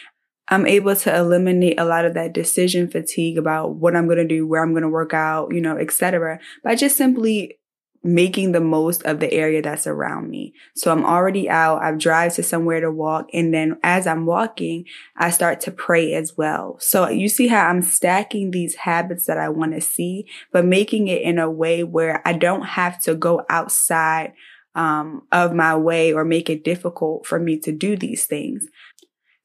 I'm 0.51 0.67
able 0.67 0.97
to 0.97 1.15
eliminate 1.15 1.79
a 1.79 1.85
lot 1.85 2.05
of 2.05 2.15
that 2.15 2.33
decision 2.33 2.89
fatigue 2.89 3.39
about 3.39 3.77
what 3.77 3.95
I'm 3.95 4.07
going 4.07 4.19
to 4.19 4.27
do, 4.27 4.47
where 4.47 4.63
I'm 4.63 4.73
going 4.73 4.83
to 4.83 4.89
work 4.89 5.13
out, 5.13 5.53
you 5.53 5.61
know, 5.61 5.77
etc. 5.77 6.39
by 6.65 6.75
just 6.75 6.97
simply 6.97 7.59
making 8.05 8.53
the 8.53 8.61
most 8.61 9.03
of 9.03 9.19
the 9.21 9.33
area 9.33 9.61
that's 9.61 9.87
around 9.87 10.31
me. 10.31 10.55
So 10.75 10.93
I'm 10.93 11.05
already 11.05 11.51
out. 11.51 11.83
I've 11.83 11.99
drive 11.99 12.35
to 12.35 12.43
somewhere 12.43 12.81
to 12.81 12.91
walk. 12.91 13.27
And 13.33 13.53
then 13.53 13.79
as 13.83 14.07
I'm 14.07 14.25
walking, 14.25 14.85
I 15.17 15.31
start 15.31 15.61
to 15.63 15.73
pray 15.73 16.15
as 16.15 16.37
well. 16.37 16.77
So 16.79 17.09
you 17.09 17.29
see 17.29 17.49
how 17.49 17.67
I'm 17.67 17.83
stacking 17.83 18.51
these 18.51 18.77
habits 18.77 19.27
that 19.27 19.39
I 19.39 19.49
want 19.49 19.75
to 19.75 19.81
see, 19.81 20.27
but 20.53 20.65
making 20.65 21.09
it 21.09 21.23
in 21.23 21.39
a 21.39 21.51
way 21.51 21.83
where 21.83 22.23
I 22.27 22.35
don't 22.35 22.63
have 22.63 23.01
to 23.03 23.15
go 23.15 23.45
outside 23.51 24.33
um, 24.75 25.27
of 25.33 25.53
my 25.53 25.75
way 25.77 26.13
or 26.13 26.25
make 26.25 26.49
it 26.49 26.63
difficult 26.63 27.27
for 27.27 27.41
me 27.41 27.59
to 27.59 27.73
do 27.73 27.97
these 27.97 28.27
things. 28.27 28.67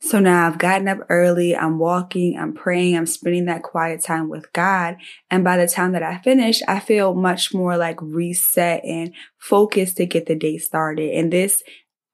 So 0.05 0.19
now 0.19 0.47
I've 0.47 0.57
gotten 0.57 0.89
up 0.89 0.99
early, 1.07 1.55
I'm 1.55 1.79
walking, 1.79 2.37
I'm 2.37 2.51
praying, 2.53 2.97
I'm 2.97 3.05
spending 3.05 3.45
that 3.45 3.63
quiet 3.63 4.03
time 4.03 4.27
with 4.27 4.51
God. 4.51 4.97
And 5.31 5.45
by 5.45 5.55
the 5.55 5.65
time 5.65 5.93
that 5.93 6.03
I 6.03 6.17
finish, 6.17 6.61
I 6.67 6.81
feel 6.81 7.13
much 7.13 7.53
more 7.53 7.77
like 7.77 8.01
reset 8.01 8.83
and 8.83 9.13
focused 9.37 9.95
to 9.97 10.05
get 10.05 10.25
the 10.25 10.35
day 10.35 10.57
started. 10.57 11.13
And 11.13 11.31
this 11.31 11.63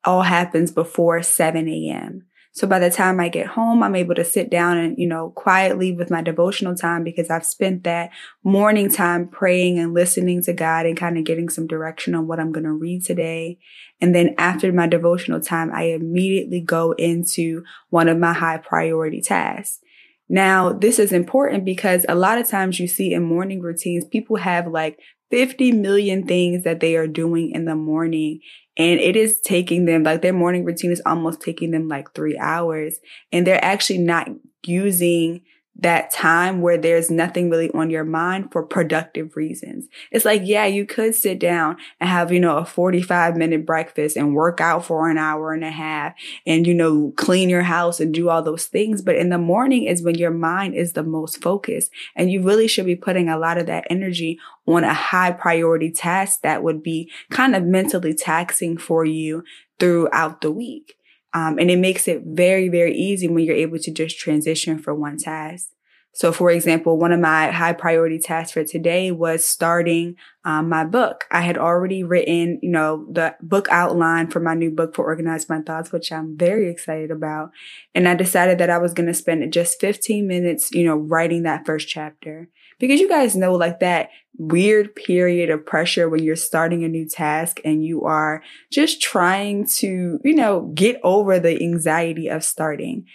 all 0.06 0.22
happens 0.22 0.72
before 0.72 1.24
7 1.24 1.68
a.m. 1.68 2.28
So 2.52 2.68
by 2.68 2.80
the 2.80 2.90
time 2.90 3.20
I 3.20 3.30
get 3.30 3.48
home, 3.48 3.84
I'm 3.84 3.96
able 3.96 4.16
to 4.16 4.26
sit 4.26 4.50
down 4.50 4.78
and, 4.78 4.98
you 4.98 5.08
know, 5.08 5.30
quietly 5.30 5.92
with 5.94 6.10
my 6.10 6.22
devotional 6.22 6.76
time 6.76 7.04
because 7.04 7.30
I've 7.30 7.46
spent 7.46 7.84
that 7.84 8.10
morning 8.44 8.92
time 8.92 9.28
praying 9.28 9.78
and 9.78 9.94
listening 9.94 10.42
to 10.44 10.54
God 10.54 10.86
and 10.86 10.98
kind 10.98 11.18
of 11.18 11.26
getting 11.26 11.50
some 11.50 11.68
direction 11.68 12.16
on 12.16 12.28
what 12.28 12.40
I'm 12.40 12.52
going 12.52 12.64
to 12.64 12.72
read 12.72 13.06
today. 13.06 13.60
And 14.02 14.16
then 14.16 14.34
after 14.38 14.74
my 14.74 14.88
devotional 14.88 15.40
time, 15.40 15.72
I 15.74 15.84
immediately 15.84 16.60
go 16.60 16.94
into 16.94 17.64
one 17.90 18.10
of 18.10 18.18
my 18.18 18.34
high 18.34 18.58
priority 18.58 19.22
tasks. 19.22 19.80
Now, 20.28 20.74
this 20.74 21.00
is 21.00 21.12
important 21.12 21.66
because 21.66 22.06
a 22.08 22.16
lot 22.16 22.38
of 22.38 22.48
times 22.48 22.80
you 22.80 22.88
see 22.88 23.14
in 23.14 23.24
morning 23.24 23.62
routines, 23.62 24.06
people 24.06 24.38
have 24.38 24.68
like 24.68 25.00
50 25.32 25.72
million 25.74 26.26
things 26.26 26.64
that 26.64 26.80
they 26.80 26.96
are 26.96 27.08
doing 27.08 27.52
in 27.52 27.66
the 27.66 27.76
morning. 27.76 28.42
And 28.80 29.00
it 29.00 29.18
is 29.18 29.42
taking 29.42 29.86
them, 29.86 30.04
like 30.04 30.22
their 30.22 30.34
morning 30.34 30.64
routine 30.64 30.92
is 30.92 31.02
almost 31.06 31.42
taking 31.42 31.72
them 31.72 31.90
like 31.90 32.16
three 32.16 32.38
hours. 32.38 33.00
And 33.32 33.46
they're 33.46 33.64
actually 33.64 34.00
not 34.00 34.30
using 34.66 35.42
that 35.82 36.12
time 36.12 36.62
where 36.62 36.78
there's 36.78 37.10
nothing 37.10 37.50
really 37.50 37.72
on 37.72 37.90
your 37.90 38.04
mind 38.04 38.52
for 38.52 38.64
productive 38.64 39.36
reasons. 39.36 39.88
It's 40.12 40.26
like, 40.26 40.42
yeah, 40.44 40.66
you 40.66 40.86
could 40.86 41.16
sit 41.16 41.40
down 41.40 41.78
and 42.00 42.10
have, 42.10 42.34
you 42.34 42.40
know, 42.40 42.58
a 42.58 42.66
45 42.66 43.38
minute 43.38 43.66
breakfast 43.66 44.18
and 44.18 44.36
work 44.36 44.60
out 44.60 44.86
for 44.86 45.10
an 45.10 45.18
hour 45.18 45.54
and 45.54 45.64
a 45.64 45.72
half 45.72 46.14
and, 46.46 46.68
you 46.68 46.74
know, 46.74 47.14
clean 47.16 47.50
your 47.50 47.64
house 47.64 48.00
and 48.00 48.14
do 48.14 48.30
all 48.30 48.42
those 48.42 48.66
things. 48.66 49.02
But 49.02 49.16
in 49.16 49.30
the 49.30 49.38
morning 49.38 49.86
is 49.86 50.04
when 50.04 50.16
your 50.16 50.32
mind 50.32 50.76
is 50.76 50.94
the 50.94 51.04
most 51.04 51.42
focused 51.42 51.92
and 52.16 52.30
you 52.30 52.42
really 52.42 52.68
should 52.68 52.86
be 52.86 52.96
putting 52.98 53.30
a 53.30 53.38
lot 53.38 53.58
of 53.58 53.68
that 53.68 53.86
energy 53.90 54.38
on 54.68 54.84
a 54.84 54.94
high 54.94 55.32
priority 55.32 55.92
task 55.92 56.42
that 56.42 56.62
would 56.62 56.84
be 56.84 57.10
kind 57.30 57.56
of 57.56 57.64
mentally 57.64 58.14
taxing 58.14 58.78
for 58.78 59.06
you 59.06 59.44
throughout 59.80 60.42
the 60.42 60.52
week. 60.52 60.99
Um, 61.34 61.60
and 61.60 61.70
it 61.70 61.78
makes 61.78 62.08
it 62.08 62.24
very, 62.26 62.70
very 62.70 62.96
easy 62.96 63.28
when 63.28 63.44
you're 63.44 63.56
able 63.56 63.80
to 63.80 63.92
just 63.92 64.18
transition 64.18 64.80
from 64.80 65.00
one 65.00 65.18
task 65.18 65.70
so, 66.12 66.32
for 66.32 66.50
example, 66.50 66.98
one 66.98 67.12
of 67.12 67.20
my 67.20 67.52
high 67.52 67.74
priority 67.74 68.20
tasks 68.20 68.52
for 68.52 68.64
today 68.64 69.12
was 69.12 69.46
starting 69.46 70.16
um, 70.44 70.68
my 70.68 70.84
book. 70.84 71.26
I 71.32 71.42
had 71.42 71.58
already 71.58 72.04
written, 72.04 72.60
you 72.62 72.72
know, 72.72 73.06
the 73.12 73.36
book 73.42 73.68
outline 73.70 74.28
for 74.28 74.40
my 74.40 74.56
new 74.56 74.72
book 74.72 74.96
for 74.96 75.06
Organize 75.06 75.48
My 75.48 75.62
Thoughts, 75.62 75.92
which 75.92 76.12
I'm 76.12 76.36
very 76.36 76.70
excited 76.70 77.12
about. 77.12 77.52
And 77.94 78.08
I 78.08 78.16
decided 78.16 78.58
that 78.58 78.72
I 78.72 78.80
was 78.80 78.94
going 78.94 79.08
to 79.08 79.14
spend 79.14 79.54
just 79.54 79.80
15 79.80 80.28
minutes, 80.28 80.72
you 80.72 80.84
know, 80.84 80.98
writing 80.98 81.44
that 81.44 81.66
first 81.66 81.88
chapter. 81.88 82.50
Because 82.80 83.00
you 83.00 83.10
guys 83.10 83.36
know, 83.36 83.54
like 83.54 83.80
that 83.82 84.10
weird 84.38 84.96
period 84.96 85.50
of 85.50 85.66
pressure 85.66 86.10
when 86.10 86.24
you're 86.24 86.36
starting 86.36 86.84
a 86.84 86.90
new 86.90 87.08
task 87.08 87.60
and 87.66 87.84
you 87.84 88.04
are 88.04 88.42
just 88.72 89.02
trying 89.02 89.66
to, 89.66 90.20
you 90.24 90.34
know, 90.34 90.72
get 90.74 91.00
over 91.04 91.40
the 91.40 91.62
anxiety 91.62 92.28
of 92.30 92.44
starting 92.44 93.06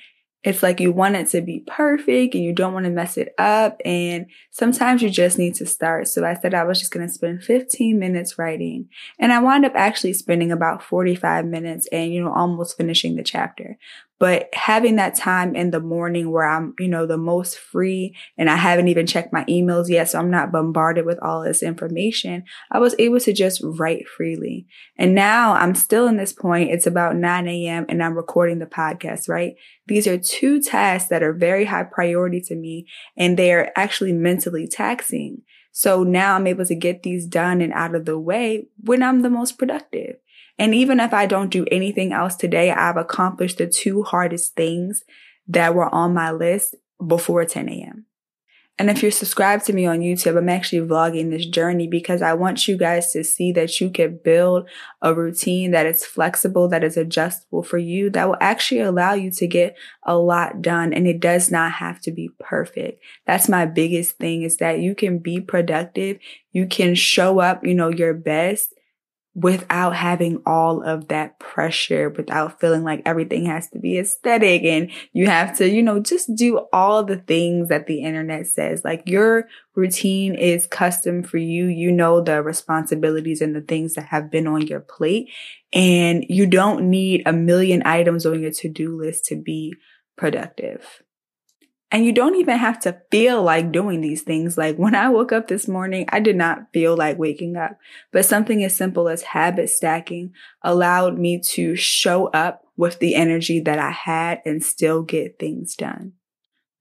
it's 0.44 0.62
like 0.62 0.78
you 0.78 0.92
want 0.92 1.16
it 1.16 1.26
to 1.28 1.40
be 1.40 1.64
perfect 1.66 2.34
and 2.34 2.44
you 2.44 2.52
don't 2.52 2.74
want 2.74 2.84
to 2.84 2.90
mess 2.90 3.16
it 3.16 3.34
up. 3.38 3.80
And 3.84 4.26
sometimes 4.50 5.00
you 5.00 5.08
just 5.08 5.38
need 5.38 5.54
to 5.54 5.66
start. 5.66 6.06
So 6.06 6.24
I 6.24 6.34
said 6.34 6.52
I 6.52 6.64
was 6.64 6.78
just 6.78 6.92
going 6.92 7.06
to 7.06 7.12
spend 7.12 7.42
15 7.42 7.98
minutes 7.98 8.38
writing 8.38 8.90
and 9.18 9.32
I 9.32 9.40
wound 9.40 9.64
up 9.64 9.72
actually 9.74 10.12
spending 10.12 10.52
about 10.52 10.82
45 10.82 11.46
minutes 11.46 11.88
and, 11.90 12.12
you 12.12 12.22
know, 12.22 12.32
almost 12.32 12.76
finishing 12.76 13.16
the 13.16 13.22
chapter. 13.22 13.78
But 14.20 14.48
having 14.54 14.96
that 14.96 15.16
time 15.16 15.56
in 15.56 15.70
the 15.70 15.80
morning 15.80 16.30
where 16.30 16.48
I'm, 16.48 16.74
you 16.78 16.88
know, 16.88 17.04
the 17.04 17.18
most 17.18 17.58
free 17.58 18.16
and 18.38 18.48
I 18.48 18.56
haven't 18.56 18.88
even 18.88 19.06
checked 19.06 19.32
my 19.32 19.44
emails 19.44 19.88
yet. 19.88 20.10
So 20.10 20.18
I'm 20.18 20.30
not 20.30 20.52
bombarded 20.52 21.04
with 21.04 21.18
all 21.20 21.42
this 21.42 21.62
information. 21.62 22.44
I 22.70 22.78
was 22.78 22.94
able 22.98 23.18
to 23.20 23.32
just 23.32 23.60
write 23.62 24.06
freely. 24.08 24.66
And 24.96 25.14
now 25.14 25.54
I'm 25.54 25.74
still 25.74 26.06
in 26.06 26.16
this 26.16 26.32
point. 26.32 26.70
It's 26.70 26.86
about 26.86 27.16
9 27.16 27.48
a.m. 27.48 27.86
and 27.88 28.02
I'm 28.02 28.14
recording 28.14 28.60
the 28.60 28.66
podcast, 28.66 29.28
right? 29.28 29.54
These 29.86 30.06
are 30.06 30.16
two 30.16 30.62
tasks 30.62 31.08
that 31.08 31.22
are 31.22 31.32
very 31.32 31.64
high 31.64 31.84
priority 31.84 32.40
to 32.42 32.54
me 32.54 32.86
and 33.16 33.36
they're 33.36 33.76
actually 33.76 34.12
mentally 34.12 34.68
taxing. 34.68 35.42
So 35.76 36.04
now 36.04 36.36
I'm 36.36 36.46
able 36.46 36.64
to 36.66 36.74
get 36.76 37.02
these 37.02 37.26
done 37.26 37.60
and 37.60 37.72
out 37.72 37.96
of 37.96 38.04
the 38.04 38.16
way 38.16 38.68
when 38.78 39.02
I'm 39.02 39.22
the 39.22 39.28
most 39.28 39.58
productive. 39.58 40.16
And 40.58 40.74
even 40.74 41.00
if 41.00 41.12
I 41.12 41.26
don't 41.26 41.50
do 41.50 41.66
anything 41.70 42.12
else 42.12 42.36
today, 42.36 42.70
I've 42.70 42.96
accomplished 42.96 43.58
the 43.58 43.66
two 43.66 44.02
hardest 44.02 44.54
things 44.54 45.02
that 45.48 45.74
were 45.74 45.92
on 45.92 46.14
my 46.14 46.30
list 46.30 46.74
before 47.04 47.44
10 47.44 47.68
a.m. 47.68 48.06
And 48.76 48.90
if 48.90 49.02
you're 49.02 49.12
subscribed 49.12 49.66
to 49.66 49.72
me 49.72 49.86
on 49.86 50.00
YouTube, 50.00 50.36
I'm 50.36 50.48
actually 50.48 50.86
vlogging 50.86 51.30
this 51.30 51.46
journey 51.46 51.86
because 51.86 52.22
I 52.22 52.34
want 52.34 52.66
you 52.66 52.76
guys 52.76 53.12
to 53.12 53.22
see 53.22 53.52
that 53.52 53.80
you 53.80 53.88
can 53.88 54.18
build 54.24 54.68
a 55.00 55.14
routine 55.14 55.70
that 55.70 55.86
is 55.86 56.04
flexible, 56.04 56.68
that 56.70 56.82
is 56.82 56.96
adjustable 56.96 57.62
for 57.62 57.78
you, 57.78 58.10
that 58.10 58.26
will 58.26 58.36
actually 58.40 58.80
allow 58.80 59.12
you 59.12 59.30
to 59.30 59.46
get 59.46 59.76
a 60.02 60.16
lot 60.16 60.60
done. 60.60 60.92
And 60.92 61.06
it 61.06 61.20
does 61.20 61.52
not 61.52 61.72
have 61.72 62.00
to 62.00 62.10
be 62.10 62.30
perfect. 62.40 63.00
That's 63.26 63.48
my 63.48 63.64
biggest 63.64 64.16
thing 64.18 64.42
is 64.42 64.56
that 64.56 64.80
you 64.80 64.96
can 64.96 65.18
be 65.18 65.40
productive. 65.40 66.18
You 66.50 66.66
can 66.66 66.96
show 66.96 67.38
up, 67.38 67.64
you 67.64 67.74
know, 67.74 67.90
your 67.90 68.12
best 68.12 68.74
without 69.34 69.96
having 69.96 70.40
all 70.46 70.82
of 70.82 71.08
that 71.08 71.38
pressure, 71.40 72.08
without 72.08 72.60
feeling 72.60 72.84
like 72.84 73.02
everything 73.04 73.46
has 73.46 73.68
to 73.68 73.80
be 73.80 73.98
aesthetic 73.98 74.62
and 74.62 74.90
you 75.12 75.26
have 75.26 75.56
to, 75.58 75.68
you 75.68 75.82
know, 75.82 75.98
just 75.98 76.34
do 76.36 76.66
all 76.72 77.02
the 77.02 77.16
things 77.16 77.68
that 77.68 77.88
the 77.88 78.02
internet 78.02 78.46
says. 78.46 78.84
Like 78.84 79.02
your 79.06 79.48
routine 79.74 80.36
is 80.36 80.68
custom 80.68 81.24
for 81.24 81.38
you. 81.38 81.66
You 81.66 81.90
know 81.90 82.20
the 82.20 82.42
responsibilities 82.42 83.40
and 83.40 83.56
the 83.56 83.60
things 83.60 83.94
that 83.94 84.06
have 84.06 84.30
been 84.30 84.46
on 84.46 84.68
your 84.68 84.80
plate 84.80 85.30
and 85.72 86.24
you 86.28 86.46
don't 86.46 86.88
need 86.88 87.22
a 87.26 87.32
million 87.32 87.82
items 87.84 88.24
on 88.24 88.40
your 88.40 88.52
to-do 88.52 88.96
list 88.96 89.24
to 89.26 89.36
be 89.36 89.74
productive. 90.16 91.02
And 91.94 92.04
you 92.04 92.10
don't 92.10 92.34
even 92.34 92.58
have 92.58 92.80
to 92.80 93.00
feel 93.12 93.40
like 93.40 93.70
doing 93.70 94.00
these 94.00 94.22
things. 94.22 94.58
Like 94.58 94.76
when 94.76 94.96
I 94.96 95.10
woke 95.10 95.30
up 95.30 95.46
this 95.46 95.68
morning, 95.68 96.06
I 96.08 96.18
did 96.18 96.34
not 96.34 96.72
feel 96.72 96.96
like 96.96 97.20
waking 97.20 97.56
up, 97.56 97.78
but 98.10 98.24
something 98.24 98.64
as 98.64 98.74
simple 98.74 99.08
as 99.08 99.22
habit 99.22 99.70
stacking 99.70 100.32
allowed 100.62 101.16
me 101.16 101.40
to 101.52 101.76
show 101.76 102.26
up 102.30 102.64
with 102.76 102.98
the 102.98 103.14
energy 103.14 103.60
that 103.60 103.78
I 103.78 103.92
had 103.92 104.42
and 104.44 104.60
still 104.60 105.02
get 105.02 105.38
things 105.38 105.76
done. 105.76 106.14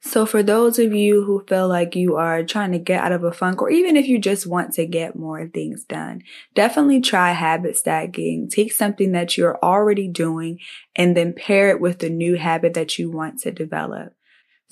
So 0.01 0.25
for 0.25 0.41
those 0.41 0.79
of 0.79 0.95
you 0.95 1.23
who 1.25 1.45
feel 1.47 1.67
like 1.67 1.95
you 1.95 2.15
are 2.15 2.43
trying 2.43 2.71
to 2.71 2.79
get 2.79 3.03
out 3.03 3.11
of 3.11 3.23
a 3.23 3.31
funk, 3.31 3.61
or 3.61 3.69
even 3.69 3.95
if 3.95 4.07
you 4.07 4.17
just 4.17 4.47
want 4.47 4.73
to 4.73 4.87
get 4.87 5.15
more 5.15 5.47
things 5.47 5.83
done, 5.83 6.23
definitely 6.55 7.01
try 7.01 7.33
habit 7.33 7.77
stacking. 7.77 8.49
Take 8.49 8.73
something 8.73 9.11
that 9.11 9.37
you're 9.37 9.59
already 9.61 10.07
doing 10.07 10.57
and 10.95 11.15
then 11.15 11.33
pair 11.33 11.69
it 11.69 11.79
with 11.79 11.99
the 11.99 12.09
new 12.09 12.35
habit 12.35 12.73
that 12.73 12.97
you 12.97 13.11
want 13.11 13.41
to 13.41 13.51
develop. 13.51 14.15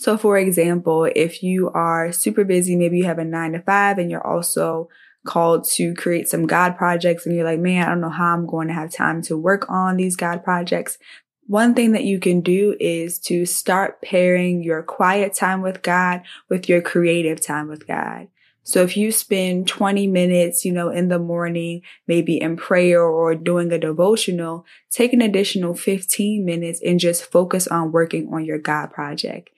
So 0.01 0.17
for 0.17 0.35
example, 0.35 1.07
if 1.15 1.43
you 1.43 1.69
are 1.75 2.11
super 2.11 2.43
busy, 2.43 2.75
maybe 2.75 2.97
you 2.97 3.03
have 3.03 3.19
a 3.19 3.23
nine 3.23 3.51
to 3.51 3.61
five 3.61 3.99
and 3.99 4.09
you're 4.09 4.25
also 4.25 4.89
called 5.27 5.63
to 5.75 5.93
create 5.93 6.27
some 6.27 6.47
God 6.47 6.75
projects 6.75 7.27
and 7.27 7.35
you're 7.35 7.45
like, 7.45 7.59
man, 7.59 7.85
I 7.85 7.89
don't 7.89 8.01
know 8.01 8.09
how 8.09 8.33
I'm 8.33 8.47
going 8.47 8.67
to 8.69 8.73
have 8.73 8.91
time 8.91 9.21
to 9.21 9.37
work 9.37 9.69
on 9.69 9.97
these 9.97 10.15
God 10.15 10.43
projects. 10.43 10.97
One 11.45 11.75
thing 11.75 11.91
that 11.91 12.03
you 12.03 12.19
can 12.19 12.41
do 12.41 12.75
is 12.79 13.19
to 13.19 13.45
start 13.45 14.01
pairing 14.01 14.63
your 14.63 14.81
quiet 14.81 15.35
time 15.35 15.61
with 15.61 15.83
God 15.83 16.23
with 16.49 16.67
your 16.67 16.81
creative 16.81 17.39
time 17.39 17.67
with 17.67 17.85
God. 17.85 18.27
So 18.63 18.81
if 18.81 18.97
you 18.97 19.11
spend 19.11 19.67
20 19.67 20.07
minutes, 20.07 20.65
you 20.65 20.71
know, 20.71 20.89
in 20.89 21.09
the 21.09 21.19
morning, 21.19 21.83
maybe 22.07 22.41
in 22.41 22.57
prayer 22.57 23.03
or 23.03 23.35
doing 23.35 23.71
a 23.71 23.77
devotional, 23.77 24.65
take 24.89 25.13
an 25.13 25.21
additional 25.21 25.75
15 25.75 26.43
minutes 26.43 26.81
and 26.83 26.99
just 26.99 27.31
focus 27.31 27.67
on 27.67 27.91
working 27.91 28.33
on 28.33 28.45
your 28.45 28.57
God 28.57 28.91
project. 28.91 29.51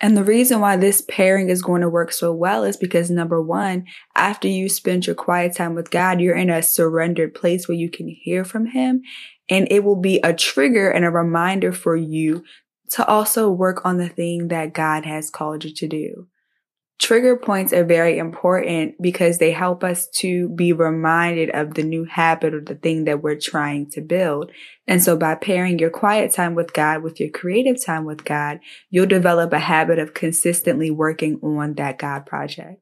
And 0.00 0.16
the 0.16 0.24
reason 0.24 0.60
why 0.60 0.76
this 0.76 1.02
pairing 1.08 1.48
is 1.48 1.62
going 1.62 1.80
to 1.82 1.88
work 1.88 2.12
so 2.12 2.32
well 2.32 2.64
is 2.64 2.76
because 2.76 3.10
number 3.10 3.40
one, 3.40 3.86
after 4.16 4.48
you 4.48 4.68
spend 4.68 5.06
your 5.06 5.14
quiet 5.14 5.54
time 5.54 5.74
with 5.74 5.90
God, 5.90 6.20
you're 6.20 6.36
in 6.36 6.50
a 6.50 6.62
surrendered 6.62 7.34
place 7.34 7.68
where 7.68 7.76
you 7.76 7.88
can 7.90 8.08
hear 8.08 8.44
from 8.44 8.66
Him. 8.66 9.02
And 9.48 9.68
it 9.70 9.84
will 9.84 10.00
be 10.00 10.20
a 10.22 10.34
trigger 10.34 10.90
and 10.90 11.04
a 11.04 11.10
reminder 11.10 11.72
for 11.72 11.96
you 11.96 12.44
to 12.90 13.06
also 13.06 13.50
work 13.50 13.84
on 13.84 13.98
the 13.98 14.08
thing 14.08 14.48
that 14.48 14.74
God 14.74 15.04
has 15.06 15.30
called 15.30 15.64
you 15.64 15.72
to 15.74 15.88
do. 15.88 16.28
Trigger 17.00 17.36
points 17.36 17.72
are 17.72 17.84
very 17.84 18.18
important 18.18 18.94
because 19.02 19.38
they 19.38 19.50
help 19.50 19.82
us 19.82 20.08
to 20.08 20.48
be 20.50 20.72
reminded 20.72 21.50
of 21.50 21.74
the 21.74 21.82
new 21.82 22.04
habit 22.04 22.54
or 22.54 22.60
the 22.60 22.76
thing 22.76 23.04
that 23.04 23.22
we're 23.22 23.38
trying 23.38 23.90
to 23.90 24.00
build. 24.00 24.52
And 24.86 25.02
so 25.02 25.16
by 25.16 25.34
pairing 25.34 25.78
your 25.78 25.90
quiet 25.90 26.32
time 26.32 26.54
with 26.54 26.72
God 26.72 27.02
with 27.02 27.18
your 27.18 27.30
creative 27.30 27.84
time 27.84 28.04
with 28.04 28.24
God, 28.24 28.60
you'll 28.90 29.06
develop 29.06 29.52
a 29.52 29.58
habit 29.58 29.98
of 29.98 30.14
consistently 30.14 30.90
working 30.90 31.40
on 31.42 31.74
that 31.74 31.98
God 31.98 32.26
project. 32.26 32.80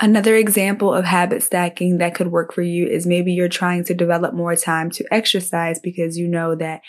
Another 0.00 0.36
example 0.36 0.94
of 0.94 1.06
habit 1.06 1.42
stacking 1.42 1.98
that 1.98 2.14
could 2.14 2.28
work 2.28 2.52
for 2.52 2.62
you 2.62 2.86
is 2.86 3.06
maybe 3.06 3.32
you're 3.32 3.48
trying 3.48 3.82
to 3.84 3.94
develop 3.94 4.32
more 4.32 4.54
time 4.54 4.90
to 4.90 5.04
exercise 5.10 5.80
because 5.80 6.16
you 6.16 6.28
know 6.28 6.54
that 6.54 6.82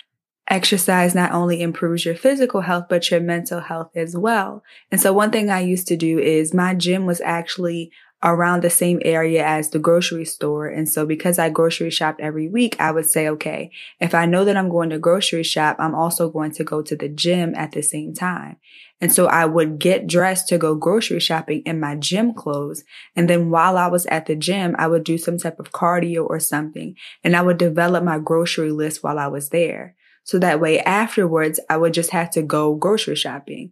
exercise 0.50 1.14
not 1.14 1.32
only 1.32 1.62
improves 1.62 2.06
your 2.06 2.16
physical 2.16 2.62
health, 2.62 2.86
but 2.90 3.10
your 3.12 3.22
mental 3.22 3.62
health 3.62 3.92
as 3.96 4.18
well. 4.18 4.64
And 4.92 5.00
so 5.00 5.14
one 5.14 5.32
thing 5.32 5.50
I 5.50 5.62
used 5.62 5.88
to 5.88 5.98
do 5.98 6.20
is 6.20 6.54
my 6.54 6.74
gym 6.74 7.06
was 7.06 7.22
actually 7.22 7.92
around 8.22 8.62
the 8.62 8.70
same 8.70 9.00
area 9.06 9.46
as 9.46 9.70
the 9.70 9.80
grocery 9.80 10.26
store. 10.26 10.68
And 10.68 10.90
so 10.90 11.06
because 11.06 11.40
I 11.40 11.50
grocery 11.50 11.90
shopped 11.90 12.20
every 12.20 12.50
week, 12.50 12.76
I 12.80 12.92
would 12.92 13.10
say, 13.10 13.30
okay, 13.30 13.72
if 14.00 14.14
I 14.14 14.26
know 14.26 14.44
that 14.44 14.58
I'm 14.58 14.70
going 14.70 14.90
to 14.90 15.00
grocery 15.00 15.44
shop, 15.44 15.78
I'm 15.80 15.96
also 15.96 16.30
going 16.30 16.52
to 16.54 16.64
go 16.66 16.82
to 16.82 16.96
the 16.98 17.08
gym 17.08 17.54
at 17.56 17.72
the 17.72 17.82
same 17.82 18.14
time. 18.14 18.58
And 19.00 19.14
so 19.14 19.28
I 19.28 19.46
would 19.46 19.80
get 19.80 20.08
dressed 20.08 20.50
to 20.50 20.58
go 20.58 20.76
grocery 20.76 21.22
shopping 21.22 21.62
in 21.66 21.80
my 21.80 21.96
gym 21.96 22.34
clothes. 22.34 22.84
And 23.16 23.30
then 23.30 23.50
while 23.50 23.78
I 23.78 23.88
was 23.88 24.06
at 24.08 24.26
the 24.26 24.36
gym, 24.36 24.76
I 24.78 24.88
would 24.88 25.06
do 25.06 25.18
some 25.18 25.38
type 25.38 25.58
of 25.58 25.72
cardio 25.72 26.26
or 26.28 26.42
something 26.42 26.96
and 27.24 27.38
I 27.38 27.42
would 27.42 27.58
develop 27.58 28.04
my 28.04 28.20
grocery 28.20 28.72
list 28.72 29.02
while 29.02 29.18
I 29.18 29.28
was 29.28 29.50
there. 29.50 29.96
So 30.30 30.38
that 30.38 30.60
way 30.60 30.80
afterwards, 30.82 31.60
I 31.72 31.78
would 31.78 31.92
just 31.92 32.12
have 32.12 32.30
to 32.32 32.44
go 32.44 32.76
grocery 32.76 33.16
shopping. 33.16 33.72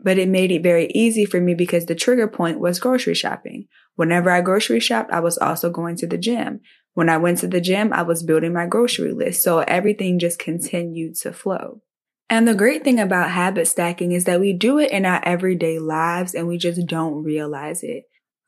But 0.00 0.16
it 0.16 0.26
made 0.26 0.50
it 0.50 0.62
very 0.62 0.86
easy 0.94 1.26
for 1.26 1.38
me 1.38 1.52
because 1.52 1.84
the 1.84 1.94
trigger 1.94 2.26
point 2.26 2.60
was 2.60 2.80
grocery 2.80 3.14
shopping. 3.14 3.66
Whenever 3.94 4.30
I 4.30 4.40
grocery 4.40 4.80
shopped, 4.80 5.12
I 5.12 5.20
was 5.20 5.36
also 5.36 5.68
going 5.68 5.96
to 5.96 6.06
the 6.06 6.16
gym. 6.16 6.60
When 6.94 7.10
I 7.10 7.18
went 7.18 7.40
to 7.40 7.46
the 7.46 7.60
gym, 7.60 7.92
I 7.92 8.00
was 8.00 8.22
building 8.22 8.54
my 8.54 8.64
grocery 8.64 9.12
list. 9.12 9.42
So 9.42 9.58
everything 9.58 10.18
just 10.18 10.38
continued 10.38 11.16
to 11.16 11.32
flow. 11.34 11.82
And 12.30 12.48
the 12.48 12.54
great 12.54 12.84
thing 12.84 12.98
about 12.98 13.32
habit 13.32 13.68
stacking 13.68 14.12
is 14.12 14.24
that 14.24 14.40
we 14.40 14.54
do 14.54 14.78
it 14.78 14.90
in 14.90 15.04
our 15.04 15.22
everyday 15.26 15.78
lives 15.78 16.34
and 16.34 16.48
we 16.48 16.56
just 16.56 16.86
don't 16.86 17.22
realize 17.22 17.82
it. 17.82 18.04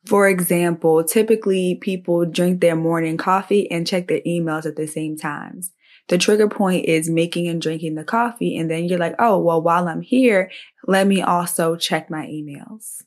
For 0.06 0.28
example, 0.28 1.04
typically 1.04 1.74
people 1.74 2.24
drink 2.24 2.62
their 2.62 2.76
morning 2.76 3.18
coffee 3.18 3.70
and 3.70 3.86
check 3.86 4.08
their 4.08 4.22
emails 4.26 4.64
at 4.64 4.76
the 4.76 4.86
same 4.86 5.18
times. 5.18 5.72
The 6.10 6.18
trigger 6.18 6.48
point 6.48 6.86
is 6.86 7.08
making 7.08 7.46
and 7.46 7.62
drinking 7.62 7.94
the 7.94 8.02
coffee. 8.02 8.56
And 8.56 8.68
then 8.68 8.86
you're 8.86 8.98
like, 8.98 9.14
oh, 9.20 9.38
well, 9.38 9.62
while 9.62 9.86
I'm 9.86 10.00
here, 10.00 10.50
let 10.88 11.06
me 11.06 11.22
also 11.22 11.76
check 11.76 12.10
my 12.10 12.26
emails. 12.26 13.02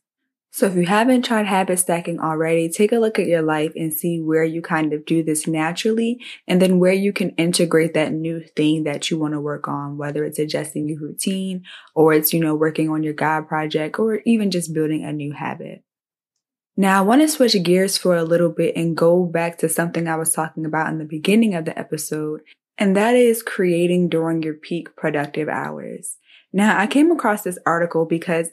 So 0.51 0.67
if 0.67 0.75
you 0.75 0.85
haven't 0.85 1.25
tried 1.25 1.47
habit 1.47 1.79
stacking 1.79 2.21
already, 2.21 2.69
take 2.69 2.93
a 2.93 2.99
look 2.99 3.19
at 3.19 3.27
your 3.27 3.41
life 3.41 3.73
and 3.75 3.91
see 3.91 4.21
where 4.21 4.45
you 4.45 4.61
kind 4.61 4.93
of 4.93 5.03
do 5.03 5.21
this 5.21 5.47
naturally 5.47 6.21
and 6.47 6.61
then 6.61 6.79
where 6.79 6.93
you 6.93 7.11
can 7.11 7.31
integrate 7.31 7.93
that 7.95 8.13
new 8.13 8.39
thing 8.39 8.85
that 8.85 9.11
you 9.11 9.19
want 9.19 9.33
to 9.33 9.41
work 9.41 9.67
on, 9.67 9.97
whether 9.97 10.23
it's 10.23 10.39
adjusting 10.39 10.87
your 10.87 10.99
routine 10.99 11.63
or 11.95 12.13
it's, 12.13 12.31
you 12.31 12.39
know, 12.39 12.55
working 12.55 12.89
on 12.89 13.03
your 13.03 13.13
God 13.13 13.49
project 13.49 13.99
or 13.99 14.21
even 14.25 14.49
just 14.49 14.73
building 14.73 15.03
a 15.03 15.11
new 15.11 15.33
habit. 15.33 15.83
Now, 16.77 16.99
I 16.99 17.01
want 17.01 17.21
to 17.21 17.27
switch 17.27 17.61
gears 17.63 17.97
for 17.97 18.15
a 18.15 18.23
little 18.23 18.49
bit 18.49 18.77
and 18.77 18.95
go 18.95 19.25
back 19.25 19.57
to 19.57 19.67
something 19.67 20.07
I 20.07 20.15
was 20.15 20.31
talking 20.31 20.65
about 20.65 20.89
in 20.89 20.99
the 20.99 21.05
beginning 21.05 21.53
of 21.53 21.65
the 21.65 21.77
episode, 21.77 22.41
and 22.77 22.95
that 22.95 23.15
is 23.15 23.43
creating 23.43 24.09
during 24.09 24.41
your 24.43 24.55
peak 24.55 24.95
productive 24.95 25.47
hours. 25.47 26.17
Now, 26.51 26.77
I 26.77 26.87
came 26.87 27.11
across 27.11 27.43
this 27.43 27.57
article 27.65 28.05
because 28.05 28.49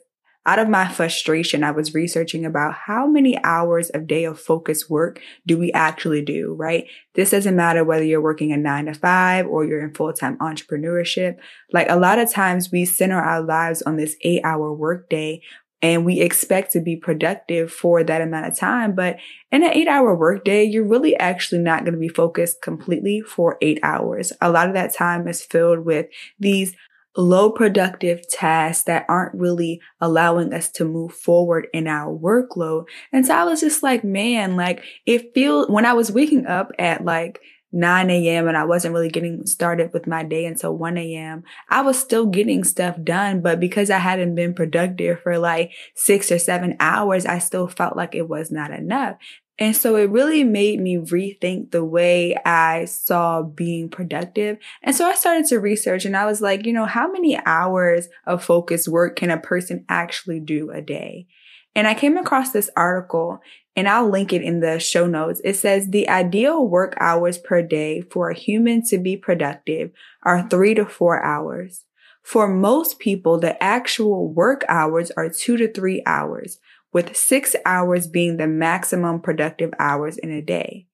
out 0.47 0.59
of 0.59 0.71
my 0.71 0.89
frustration, 0.89 1.63
I 1.63 1.71
was 1.71 1.95
researching 1.95 2.47
about 2.47 2.73
how 2.73 3.07
many 3.07 3.39
hours 3.45 3.91
of 3.91 4.07
day 4.07 4.25
of 4.25 4.41
focus 4.41 4.89
work 4.89 5.21
do 5.47 5.59
we 5.59 5.71
actually 5.73 6.23
do, 6.23 6.55
right? 6.59 6.87
This 7.15 7.31
doesn't 7.31 7.55
matter 7.55 7.85
whether 7.85 8.05
you're 8.05 8.23
working 8.23 8.51
a 8.51 8.57
nine 8.57 8.87
to 8.87 8.95
five 8.95 9.47
or 9.47 9.67
you're 9.67 9.85
in 9.85 9.93
full 9.93 10.13
time 10.15 10.39
entrepreneurship. 10.39 11.37
Like 11.75 11.91
a 11.91 11.97
lot 11.97 12.19
of 12.19 12.33
times 12.33 12.71
we 12.73 12.87
center 12.87 13.21
our 13.21 13.43
lives 13.43 13.83
on 13.83 13.97
this 13.97 14.17
eight 14.23 14.41
hour 14.43 14.73
workday 14.73 15.43
and 15.83 16.05
we 16.05 16.21
expect 16.21 16.73
to 16.73 16.81
be 16.81 16.97
productive 16.97 17.73
for 17.73 18.05
that 18.05 18.21
amount 18.21 18.47
of 18.47 18.57
time. 18.57 18.95
But 18.95 19.17
in 19.51 19.63
an 19.63 19.73
eight 19.73 19.89
hour 19.89 20.15
workday, 20.15 20.65
you're 20.65 20.87
really 20.87 21.17
actually 21.17 21.63
not 21.63 21.85
going 21.85 21.95
to 21.95 22.01
be 22.01 22.09
focused 22.09 22.63
completely 22.63 23.21
for 23.23 23.57
eight 23.63 23.81
hours. 23.83 24.33
A 24.41 24.51
lot 24.51 24.69
of 24.69 24.75
that 24.75 24.95
time 24.95 25.27
is 25.27 25.45
filled 25.45 25.85
with 25.85 26.07
these 26.39 26.75
low 27.17 27.51
productive 27.51 28.29
tasks 28.29 28.85
that 28.85 29.05
aren't 29.09 29.35
really 29.35 29.81
allowing 30.01 30.53
us 30.55 30.71
to 30.71 30.85
move 30.85 31.13
forward 31.13 31.67
in 31.73 31.87
our 31.87 32.17
workload. 32.17 32.85
And 33.13 33.27
so 33.27 33.35
I 33.35 33.45
was 33.45 33.61
just 33.61 33.83
like, 33.83 34.05
man, 34.05 34.57
like 34.57 34.85
it 35.07 35.35
feels 35.35 35.69
when 35.69 35.87
I 35.87 35.93
was 35.93 36.13
waking 36.13 36.47
up 36.47 36.71
at 36.79 37.05
like 37.05 37.41
9 37.73 38.11
a.m. 38.11 38.49
and 38.49 38.57
I 38.57 38.65
wasn't 38.65 38.95
really 38.95 39.09
getting 39.09 39.47
started 39.47 39.93
with 39.93 40.07
my 40.07 40.25
day 40.25 40.45
until 40.47 40.77
1 40.77 40.99
a.m. 40.99 41.45
I 41.69 41.83
was 41.83 41.99
still 41.99 42.27
getting 42.27 42.65
stuff 42.65 42.97
done, 43.03 43.41
but 43.43 43.61
because 43.61 43.91
I 43.91 43.99
hadn't 43.99 44.35
been 44.35 44.55
productive 44.55 45.21
for 45.23 45.39
like 45.39 45.73
six 45.95 46.33
or 46.33 46.39
seven 46.39 46.77
hours, 46.81 47.27
I 47.27 47.39
still 47.39 47.69
felt 47.69 47.97
like 47.97 48.15
it 48.15 48.29
was 48.29 48.51
not 48.51 48.73
enough. 48.73 49.17
And 49.61 49.77
so 49.77 49.97
it 49.97 50.11
really 50.11 50.43
made 50.43 50.81
me 50.81 50.97
rethink 50.97 51.71
the 51.71 51.85
way 51.85 52.35
I 52.47 52.87
saw 52.87 53.43
being 53.43 53.91
productive. 53.91 54.57
And 54.83 54.97
so 54.97 55.07
I 55.07 55.15
started 55.15 55.45
to 55.47 55.61
research 55.61 56.07
and 56.07 56.17
I 56.17 56.25
was 56.25 56.41
like, 56.41 56.65
you 56.65 56.73
know, 56.73 56.87
how 56.87 57.13
many 57.13 57.39
hours 57.45 58.09
of 58.27 58.43
focused 58.43 58.89
work 58.89 59.17
can 59.17 59.31
a 59.31 59.37
person 59.37 59.85
actually 59.91 60.41
do 60.41 60.71
a 60.71 60.81
day? 60.81 61.27
And 61.75 61.87
I 61.87 61.95
came 61.95 62.17
across 62.17 62.51
this 62.51 62.71
article 62.77 63.41
and 63.77 63.89
I'll 63.89 64.09
link 64.09 64.33
it 64.33 64.43
in 64.43 64.61
the 64.61 64.81
show 64.81 65.07
notes. 65.07 65.41
It 65.45 65.55
says 65.55 65.89
the 65.89 66.09
ideal 66.09 66.67
work 66.67 66.95
hours 66.99 67.39
per 67.39 67.63
day 67.63 68.03
for 68.03 68.31
a 68.31 68.39
human 68.39 68.83
to 68.87 68.99
be 68.99 69.17
productive 69.17 69.91
are 70.23 70.49
three 70.49 70.75
to 70.75 70.85
four 70.85 71.23
hours. 71.23 71.85
For 72.23 72.49
most 72.49 72.99
people, 72.99 73.39
the 73.39 73.61
actual 73.63 74.29
work 74.29 74.65
hours 74.69 75.11
are 75.13 75.29
two 75.29 75.57
to 75.57 75.73
three 75.73 76.03
hours, 76.05 76.59
with 76.93 77.17
six 77.17 77.57
hours 77.65 78.07
being 78.07 78.37
the 78.37 78.47
maximum 78.47 79.21
productive 79.21 79.73
hours 79.79 80.19
in 80.19 80.31
a 80.31 80.43
day. 80.43 80.87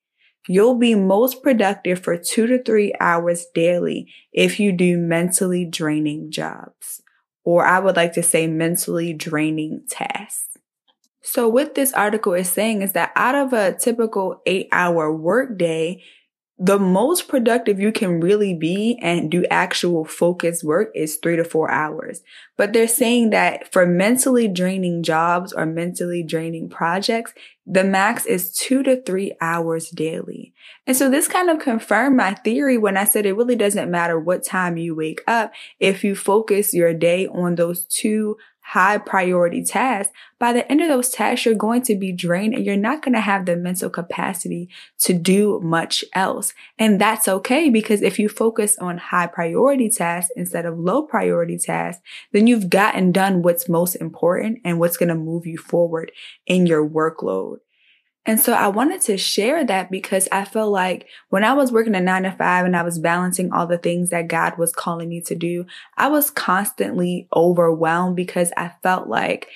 You'll 0.48 0.78
be 0.78 0.94
most 0.94 1.42
productive 1.42 1.98
for 1.98 2.16
two 2.16 2.46
to 2.46 2.62
three 2.62 2.94
hours 3.00 3.46
daily 3.54 4.12
if 4.32 4.60
you 4.60 4.70
do 4.70 4.96
mentally 4.98 5.64
draining 5.64 6.30
jobs, 6.30 7.02
or 7.42 7.64
I 7.64 7.80
would 7.80 7.96
like 7.96 8.12
to 8.12 8.22
say 8.22 8.46
mentally 8.46 9.12
draining 9.12 9.84
tasks. 9.90 10.56
So 11.26 11.48
what 11.48 11.74
this 11.74 11.92
article 11.92 12.34
is 12.34 12.48
saying 12.48 12.82
is 12.82 12.92
that 12.92 13.10
out 13.16 13.34
of 13.34 13.52
a 13.52 13.76
typical 13.76 14.40
eight 14.46 14.68
hour 14.70 15.12
workday, 15.12 16.00
the 16.56 16.78
most 16.78 17.26
productive 17.26 17.80
you 17.80 17.90
can 17.90 18.20
really 18.20 18.54
be 18.54 18.96
and 19.02 19.28
do 19.28 19.44
actual 19.50 20.04
focused 20.04 20.62
work 20.62 20.90
is 20.94 21.16
three 21.16 21.34
to 21.34 21.44
four 21.44 21.68
hours. 21.68 22.22
But 22.56 22.72
they're 22.72 22.86
saying 22.86 23.30
that 23.30 23.70
for 23.72 23.84
mentally 23.84 24.46
draining 24.46 25.02
jobs 25.02 25.52
or 25.52 25.66
mentally 25.66 26.22
draining 26.22 26.68
projects, 26.68 27.34
the 27.66 27.82
max 27.82 28.24
is 28.24 28.52
two 28.52 28.84
to 28.84 29.02
three 29.02 29.32
hours 29.40 29.90
daily. 29.90 30.54
And 30.86 30.96
so 30.96 31.10
this 31.10 31.26
kind 31.26 31.50
of 31.50 31.58
confirmed 31.58 32.16
my 32.16 32.34
theory 32.34 32.78
when 32.78 32.96
I 32.96 33.04
said 33.04 33.26
it 33.26 33.36
really 33.36 33.56
doesn't 33.56 33.90
matter 33.90 34.18
what 34.18 34.44
time 34.44 34.76
you 34.76 34.94
wake 34.94 35.22
up. 35.26 35.52
If 35.80 36.04
you 36.04 36.14
focus 36.14 36.72
your 36.72 36.94
day 36.94 37.26
on 37.26 37.56
those 37.56 37.84
two 37.84 38.36
high 38.70 38.98
priority 38.98 39.62
tasks, 39.62 40.12
by 40.40 40.52
the 40.52 40.68
end 40.70 40.80
of 40.80 40.88
those 40.88 41.08
tasks, 41.08 41.46
you're 41.46 41.54
going 41.54 41.82
to 41.82 41.94
be 41.94 42.10
drained 42.10 42.52
and 42.52 42.66
you're 42.66 42.76
not 42.76 43.00
going 43.00 43.12
to 43.12 43.20
have 43.20 43.46
the 43.46 43.54
mental 43.54 43.88
capacity 43.88 44.68
to 44.98 45.12
do 45.12 45.60
much 45.62 46.04
else. 46.14 46.52
And 46.76 47.00
that's 47.00 47.28
okay 47.28 47.70
because 47.70 48.02
if 48.02 48.18
you 48.18 48.28
focus 48.28 48.76
on 48.78 48.98
high 48.98 49.28
priority 49.28 49.88
tasks 49.88 50.32
instead 50.34 50.66
of 50.66 50.80
low 50.80 51.02
priority 51.04 51.58
tasks, 51.58 52.02
then 52.32 52.48
you've 52.48 52.68
gotten 52.68 53.12
done 53.12 53.42
what's 53.42 53.68
most 53.68 53.94
important 53.94 54.58
and 54.64 54.80
what's 54.80 54.96
going 54.96 55.10
to 55.10 55.14
move 55.14 55.46
you 55.46 55.58
forward 55.58 56.10
in 56.44 56.66
your 56.66 56.86
workload. 56.86 57.58
And 58.26 58.40
so 58.40 58.52
I 58.52 58.66
wanted 58.68 59.00
to 59.02 59.16
share 59.16 59.64
that 59.64 59.88
because 59.90 60.28
I 60.32 60.44
felt 60.44 60.72
like 60.72 61.06
when 61.28 61.44
I 61.44 61.52
was 61.52 61.70
working 61.70 61.94
a 61.94 62.00
nine 62.00 62.24
to 62.24 62.32
five 62.32 62.66
and 62.66 62.76
I 62.76 62.82
was 62.82 62.98
balancing 62.98 63.52
all 63.52 63.68
the 63.68 63.78
things 63.78 64.10
that 64.10 64.26
God 64.26 64.58
was 64.58 64.72
calling 64.72 65.08
me 65.08 65.20
to 65.22 65.36
do, 65.36 65.64
I 65.96 66.08
was 66.08 66.30
constantly 66.30 67.28
overwhelmed 67.34 68.16
because 68.16 68.52
I 68.56 68.72
felt 68.82 69.06
like 69.06 69.48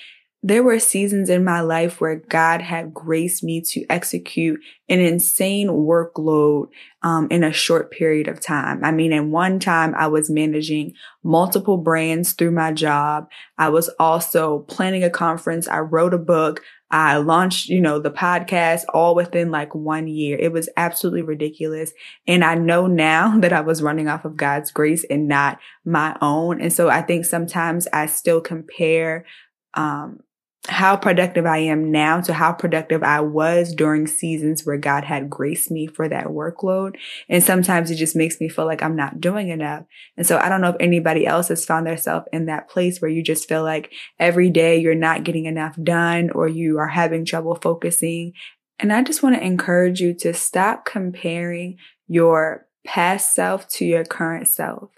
there 0.43 0.63
were 0.63 0.79
seasons 0.79 1.29
in 1.29 1.43
my 1.43 1.61
life 1.61 2.01
where 2.01 2.15
God 2.15 2.61
had 2.61 2.93
graced 2.93 3.43
me 3.43 3.61
to 3.61 3.85
execute 3.91 4.59
an 4.89 4.99
insane 4.99 5.67
workload 5.67 6.69
um, 7.03 7.27
in 7.29 7.43
a 7.43 7.53
short 7.53 7.91
period 7.91 8.27
of 8.27 8.39
time. 8.39 8.83
I 8.83 8.91
mean, 8.91 9.13
in 9.13 9.29
one 9.29 9.59
time, 9.59 9.93
I 9.95 10.07
was 10.07 10.31
managing 10.31 10.93
multiple 11.23 11.77
brands 11.77 12.33
through 12.33 12.51
my 12.51 12.71
job. 12.71 13.29
I 13.59 13.69
was 13.69 13.89
also 13.99 14.59
planning 14.59 15.03
a 15.03 15.11
conference. 15.11 15.67
I 15.67 15.79
wrote 15.79 16.15
a 16.15 16.19
book. 16.19 16.63
I 16.91 17.17
launched, 17.17 17.69
you 17.69 17.81
know, 17.81 17.99
the 17.99 18.11
podcast 18.11 18.83
all 18.93 19.15
within 19.15 19.49
like 19.49 19.73
one 19.73 20.07
year. 20.07 20.37
It 20.37 20.51
was 20.51 20.69
absolutely 20.77 21.21
ridiculous. 21.21 21.91
And 22.27 22.43
I 22.43 22.55
know 22.55 22.87
now 22.87 23.37
that 23.39 23.53
I 23.53 23.61
was 23.61 23.81
running 23.81 24.07
off 24.07 24.25
of 24.25 24.35
God's 24.37 24.71
grace 24.71 25.05
and 25.09 25.27
not 25.27 25.59
my 25.85 26.15
own. 26.21 26.61
And 26.61 26.71
so 26.71 26.89
I 26.89 27.01
think 27.01 27.25
sometimes 27.25 27.87
I 27.93 28.05
still 28.05 28.41
compare, 28.41 29.25
um, 29.73 30.19
how 30.67 30.95
productive 30.95 31.45
I 31.47 31.57
am 31.57 31.91
now 31.91 32.21
to 32.21 32.33
how 32.33 32.53
productive 32.53 33.01
I 33.01 33.19
was 33.21 33.73
during 33.73 34.05
seasons 34.05 34.63
where 34.63 34.77
God 34.77 35.03
had 35.03 35.29
graced 35.29 35.71
me 35.71 35.87
for 35.87 36.07
that 36.07 36.27
workload. 36.27 36.97
And 37.27 37.43
sometimes 37.43 37.89
it 37.89 37.95
just 37.95 38.15
makes 38.15 38.39
me 38.39 38.47
feel 38.47 38.65
like 38.65 38.83
I'm 38.83 38.95
not 38.95 39.19
doing 39.19 39.49
enough. 39.49 39.85
And 40.17 40.27
so 40.27 40.37
I 40.37 40.49
don't 40.49 40.61
know 40.61 40.69
if 40.69 40.75
anybody 40.79 41.25
else 41.25 41.47
has 41.47 41.65
found 41.65 41.87
themselves 41.87 42.27
in 42.31 42.45
that 42.45 42.69
place 42.69 43.01
where 43.01 43.09
you 43.09 43.23
just 43.23 43.49
feel 43.49 43.63
like 43.63 43.91
every 44.19 44.51
day 44.51 44.79
you're 44.79 44.93
not 44.93 45.23
getting 45.23 45.45
enough 45.45 45.75
done 45.81 46.29
or 46.29 46.47
you 46.47 46.77
are 46.77 46.89
having 46.89 47.25
trouble 47.25 47.55
focusing. 47.55 48.33
And 48.77 48.93
I 48.93 49.01
just 49.01 49.23
want 49.23 49.35
to 49.35 49.43
encourage 49.43 49.99
you 49.99 50.13
to 50.19 50.31
stop 50.31 50.85
comparing 50.85 51.77
your 52.07 52.67
past 52.85 53.33
self 53.33 53.67
to 53.69 53.85
your 53.85 54.03
current 54.03 54.47
self 54.47 54.91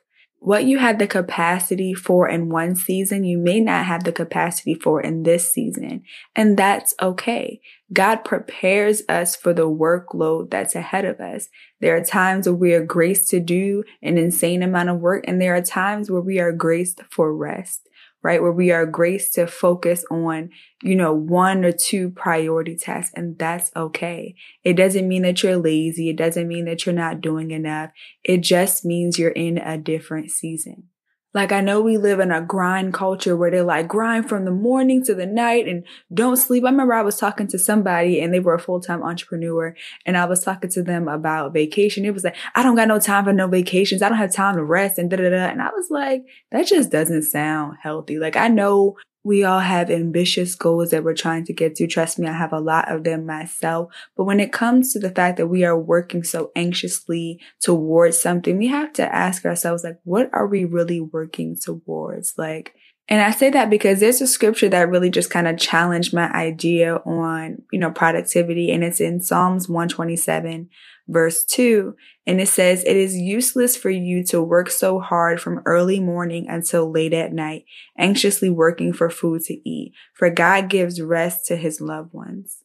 what 0.44 0.66
you 0.66 0.78
had 0.78 1.00
the 1.00 1.08
capacity 1.08 1.94
for 1.94 2.28
in 2.28 2.50
one 2.50 2.76
season, 2.76 3.24
you 3.24 3.38
may 3.38 3.62
not 3.62 3.86
have 3.86 4.04
the 4.04 4.12
capacity 4.12 4.74
for 4.74 5.00
in 5.00 5.24
this 5.24 5.50
season. 5.50 6.04
And 6.36 6.58
that's 6.58 6.94
okay. 7.02 7.62
God 7.94 8.26
prepares 8.26 9.04
us 9.08 9.38
for 9.38 9.54
the 9.54 9.70
workload 9.70 10.50
that's 10.50 10.76
ahead 10.76 11.06
of 11.06 11.22
us. 11.22 11.48
There 11.80 11.96
are 11.96 12.04
times 12.04 12.46
where 12.46 12.56
we 12.56 12.74
are 12.74 12.84
graced 12.84 13.30
to 13.30 13.40
do 13.40 13.86
an 14.02 14.18
insane 14.18 14.64
amount 14.64 14.90
of 14.90 15.00
work, 15.00 15.24
and 15.30 15.42
there 15.42 15.56
are 15.56 15.62
times 15.62 16.12
where 16.12 16.22
we 16.22 16.40
are 16.40 16.52
graced 16.52 17.00
for 17.10 17.34
rest 17.34 17.88
right? 18.24 18.42
Where 18.42 18.52
we 18.52 18.72
are 18.72 18.86
graced 18.86 19.34
to 19.34 19.46
focus 19.46 20.06
on, 20.10 20.50
you 20.82 20.96
know, 20.96 21.14
one 21.14 21.66
or 21.66 21.74
two 21.74 22.10
priority 22.10 22.76
tasks 22.78 23.14
and 23.16 23.38
that's 23.38 23.72
okay. 23.76 24.36
It 24.64 24.74
doesn't 24.74 25.08
mean 25.08 25.24
that 25.24 25.44
you're 25.44 25.58
lazy. 25.58 26.10
It 26.10 26.16
doesn't 26.16 26.48
mean 26.48 26.66
that 26.66 26.86
you're 26.86 26.96
not 26.96 27.22
doing 27.22 27.52
enough. 27.52 27.92
It 28.24 28.42
just 28.42 28.86
means 28.86 29.20
you're 29.20 29.30
in 29.30 29.58
a 29.58 29.78
different 29.78 30.32
season. 30.32 30.86
Like 31.34 31.52
I 31.52 31.62
know 31.62 31.82
we 31.82 31.98
live 31.98 32.19
in 32.19 32.32
a 32.32 32.41
grind 32.41 32.93
culture 32.93 33.36
where 33.36 33.50
they're 33.50 33.63
like 33.63 33.88
grind 33.88 34.30
from 34.30 34.46
the 34.46 34.52
morning 34.52 35.04
to 35.06 35.15
the 35.15 35.26
night 35.26 35.67
and 35.67 35.84
don't 36.13 36.38
sleep. 36.38 36.63
I 36.63 36.69
remember 36.69 36.93
I 36.93 37.02
was 37.02 37.17
talking 37.17 37.48
to 37.48 37.60
somebody 37.60 38.22
and 38.22 38.34
they 38.34 38.39
were 38.39 38.54
a 38.54 38.60
full-time 38.60 39.02
entrepreneur 39.02 39.76
and 40.06 40.15
I 40.15 40.26
was 40.26 40.43
talking 40.43 40.69
to 40.72 40.84
them 40.84 41.08
about 41.08 41.54
vacation. 41.54 42.06
It 42.06 42.13
was 42.13 42.24
like, 42.24 42.36
I 42.54 42.62
don't 42.62 42.76
got 42.76 42.88
no 42.88 43.00
time 43.00 43.26
for 43.26 43.34
no 43.34 43.48
vacations. 43.48 44.02
I 44.02 44.10
don't 44.10 44.17
have 44.17 44.34
time 44.34 44.56
to 44.56 44.63
rest 44.63 44.98
and 44.98 45.10
da 45.10 45.17
da 45.17 45.30
da. 45.30 45.46
And 45.48 45.62
I 45.62 45.69
was 45.69 45.88
like, 45.89 46.24
that 46.52 46.67
just 46.67 46.91
doesn't 46.91 47.24
sound 47.24 47.78
healthy. 47.82 48.19
Like 48.19 48.36
I 48.38 48.48
know 48.48 48.98
we 49.24 49.44
all 49.44 49.62
have 49.62 49.90
ambitious 49.90 50.54
goals 50.54 50.92
that 50.92 51.04
we're 51.04 51.14
trying 51.14 51.46
to 51.46 51.54
get 51.54 51.76
to. 51.76 51.88
Trust 51.88 52.20
me, 52.20 52.28
I 52.28 52.34
have 52.34 52.52
a 52.52 52.60
lot 52.60 52.92
of 52.92 53.04
them 53.04 53.26
myself. 53.26 53.94
But 54.18 54.26
when 54.26 54.40
it 54.40 54.52
comes 54.52 54.92
to 54.94 55.00
the 55.00 55.12
fact 55.12 55.38
that 55.38 55.48
we 55.48 55.64
are 55.64 55.78
working 55.78 56.24
so 56.24 56.52
anxiously 56.56 57.40
towards 57.62 58.20
something, 58.20 58.58
we 58.58 58.68
have 58.68 58.92
to 58.94 59.16
ask 59.16 59.46
ourselves, 59.46 59.84
like, 59.84 60.00
what 60.04 60.30
are 60.34 60.48
we 60.48 60.66
really 60.66 61.00
working 61.00 61.56
towards? 61.56 62.34
Like, 62.38 62.76
And 63.10 63.22
I 63.22 63.32
say 63.32 63.50
that 63.50 63.70
because 63.70 64.00
there's 64.00 64.22
a 64.22 64.28
scripture 64.28 64.70
that 64.70 64.89
really 64.89 65.10
just 65.10 65.30
kind 65.30 65.48
of 65.48 65.58
challenged 65.58 66.13
my 66.13 66.32
idea 66.32 66.96
on, 66.98 67.62
you 67.72 67.80
know, 67.80 67.92
productivity. 67.92 68.72
And 68.72 68.84
it's 68.84 69.02
in 69.02 69.22
Psalms 69.22 69.68
127 69.68 70.70
verse 71.08 71.44
2. 71.46 71.96
And 72.26 72.39
it 72.39 72.48
says, 72.48 72.84
It 72.84 72.96
is 72.96 73.16
useless 73.16 73.76
for 73.76 73.89
you 73.89 74.24
to 74.26 74.42
work 74.42 74.70
so 74.70 75.00
hard 75.00 75.42
from 75.42 75.62
early 75.66 76.00
morning 76.00 76.48
until 76.50 76.92
late 76.92 77.13
at 77.13 77.34
night, 77.34 77.66
anxiously 77.98 78.50
working 78.50 78.94
for 78.94 79.10
food 79.10 79.44
to 79.46 79.70
eat, 79.70 79.94
for 80.13 80.30
God 80.30 80.70
gives 80.70 81.02
rest 81.02 81.46
to 81.48 81.56
his 81.56 81.82
loved 81.82 82.13
ones. 82.13 82.62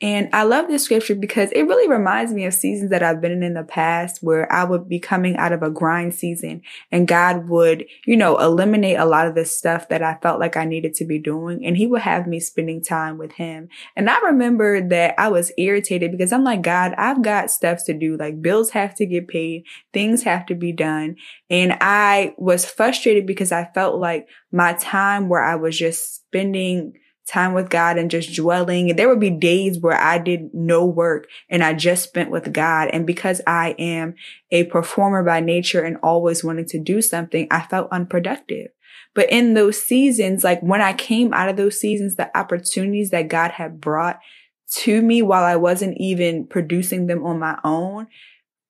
And 0.00 0.28
I 0.32 0.42
love 0.42 0.66
this 0.66 0.82
scripture 0.82 1.14
because 1.14 1.50
it 1.52 1.62
really 1.62 1.88
reminds 1.88 2.32
me 2.32 2.44
of 2.46 2.52
seasons 2.52 2.90
that 2.90 3.02
I've 3.02 3.20
been 3.20 3.30
in 3.30 3.44
in 3.44 3.54
the 3.54 3.62
past 3.62 4.18
where 4.22 4.52
I 4.52 4.64
would 4.64 4.88
be 4.88 4.98
coming 4.98 5.36
out 5.36 5.52
of 5.52 5.62
a 5.62 5.70
grind 5.70 6.14
season 6.14 6.62
and 6.90 7.06
God 7.06 7.48
would, 7.48 7.86
you 8.04 8.16
know, 8.16 8.36
eliminate 8.38 8.98
a 8.98 9.04
lot 9.04 9.28
of 9.28 9.36
the 9.36 9.44
stuff 9.44 9.88
that 9.90 10.02
I 10.02 10.18
felt 10.20 10.40
like 10.40 10.56
I 10.56 10.64
needed 10.64 10.94
to 10.94 11.04
be 11.04 11.20
doing. 11.20 11.64
And 11.64 11.76
he 11.76 11.86
would 11.86 12.00
have 12.02 12.26
me 12.26 12.40
spending 12.40 12.82
time 12.82 13.18
with 13.18 13.32
him. 13.32 13.68
And 13.94 14.10
I 14.10 14.18
remember 14.20 14.86
that 14.88 15.14
I 15.16 15.28
was 15.28 15.52
irritated 15.56 16.10
because 16.10 16.32
I'm 16.32 16.44
like, 16.44 16.62
God, 16.62 16.94
I've 16.98 17.22
got 17.22 17.52
stuff 17.52 17.84
to 17.86 17.94
do. 17.94 18.16
Like 18.16 18.42
bills 18.42 18.70
have 18.70 18.96
to 18.96 19.06
get 19.06 19.28
paid. 19.28 19.64
Things 19.92 20.24
have 20.24 20.44
to 20.46 20.56
be 20.56 20.72
done. 20.72 21.16
And 21.48 21.76
I 21.80 22.34
was 22.36 22.64
frustrated 22.64 23.26
because 23.26 23.52
I 23.52 23.70
felt 23.74 24.00
like 24.00 24.26
my 24.50 24.72
time 24.72 25.28
where 25.28 25.42
I 25.42 25.54
was 25.54 25.78
just 25.78 26.16
spending 26.16 26.94
time 27.26 27.54
with 27.54 27.70
God 27.70 27.96
and 27.96 28.10
just 28.10 28.34
dwelling. 28.34 28.90
And 28.90 28.98
there 28.98 29.08
would 29.08 29.20
be 29.20 29.30
days 29.30 29.78
where 29.78 29.96
I 29.96 30.18
did 30.18 30.52
no 30.52 30.84
work 30.84 31.28
and 31.48 31.64
I 31.64 31.72
just 31.72 32.04
spent 32.04 32.30
with 32.30 32.52
God. 32.52 32.88
And 32.92 33.06
because 33.06 33.40
I 33.46 33.74
am 33.78 34.14
a 34.50 34.64
performer 34.64 35.22
by 35.22 35.40
nature 35.40 35.82
and 35.82 35.96
always 36.02 36.44
wanting 36.44 36.66
to 36.66 36.78
do 36.78 37.00
something, 37.00 37.46
I 37.50 37.62
felt 37.62 37.88
unproductive. 37.90 38.68
But 39.14 39.30
in 39.30 39.54
those 39.54 39.80
seasons, 39.80 40.44
like 40.44 40.60
when 40.60 40.80
I 40.80 40.92
came 40.92 41.32
out 41.32 41.48
of 41.48 41.56
those 41.56 41.80
seasons, 41.80 42.16
the 42.16 42.36
opportunities 42.36 43.10
that 43.10 43.28
God 43.28 43.52
had 43.52 43.80
brought 43.80 44.18
to 44.76 45.00
me 45.00 45.22
while 45.22 45.44
I 45.44 45.56
wasn't 45.56 45.96
even 45.98 46.46
producing 46.46 47.06
them 47.06 47.24
on 47.24 47.38
my 47.38 47.58
own 47.64 48.08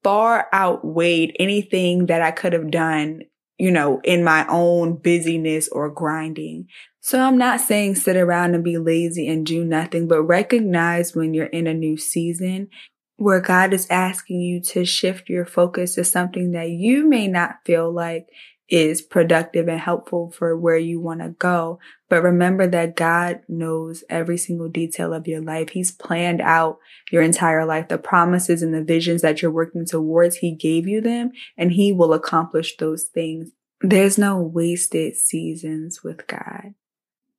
far 0.03 0.49
outweighed 0.53 1.35
anything 1.39 2.07
that 2.07 2.21
I 2.21 2.31
could 2.31 2.53
have 2.53 2.71
done 2.71 3.23
you 3.59 3.71
know, 3.71 4.01
in 4.05 4.25
my 4.25 4.47
own 4.49 4.97
busyness 4.97 5.69
or 5.69 5.91
grinding. 5.91 6.69
So 7.05 7.21
I'm 7.21 7.37
not 7.37 7.61
saying 7.61 7.97
sit 7.97 8.17
around 8.17 8.55
and 8.55 8.65
be 8.65 8.79
lazy 8.79 9.29
and 9.29 9.45
do 9.45 9.63
nothing, 9.63 10.09
but 10.09 10.23
recognize 10.23 11.15
when 11.15 11.35
you're 11.35 11.45
in 11.45 11.67
a 11.67 11.75
new 11.75 11.99
season 11.99 12.71
where 13.19 13.43
God 13.43 13.75
is 13.75 13.87
asking 13.91 14.41
you 14.41 14.63
to 14.63 14.87
shift 14.87 15.29
your 15.29 15.45
focus 15.45 15.97
to 15.97 16.05
something 16.05 16.53
that 16.53 16.71
you 16.71 17.07
may 17.07 17.29
not 17.29 17.57
feel 17.67 17.93
like 17.93 18.29
is 18.71 19.03
productive 19.03 19.69
and 19.69 19.81
helpful 19.81 20.31
for 20.31 20.57
where 20.57 20.79
you 20.79 20.99
want 20.99 21.21
to 21.21 21.29
go. 21.29 21.79
But 22.09 22.23
remember 22.23 22.67
that 22.69 22.97
God 22.97 23.41
knows 23.51 24.03
every 24.09 24.39
single 24.39 24.71
detail 24.71 25.13
of 25.13 25.29
your 25.29 25.43
life. 25.43 25.69
He's 25.69 25.93
planned 25.93 26.41
out 26.41 26.79
your 27.13 27.21
entire 27.21 27.67
life, 27.67 27.89
the 27.89 27.99
promises 27.99 28.63
and 28.63 28.73
the 28.73 28.83
visions 28.83 29.21
that 29.21 29.43
you're 29.43 29.51
working 29.51 29.85
towards. 29.85 30.37
He 30.37 30.55
gave 30.55 30.89
you 30.89 31.03
them 31.03 31.33
and 31.59 31.73
he 31.73 31.93
will 31.93 32.15
accomplish 32.15 32.79
those 32.79 33.05
things. 33.05 33.51
There's 33.83 34.17
no 34.17 34.41
wasted 34.41 35.17
seasons 35.17 36.03
with 36.03 36.27
God. 36.27 36.73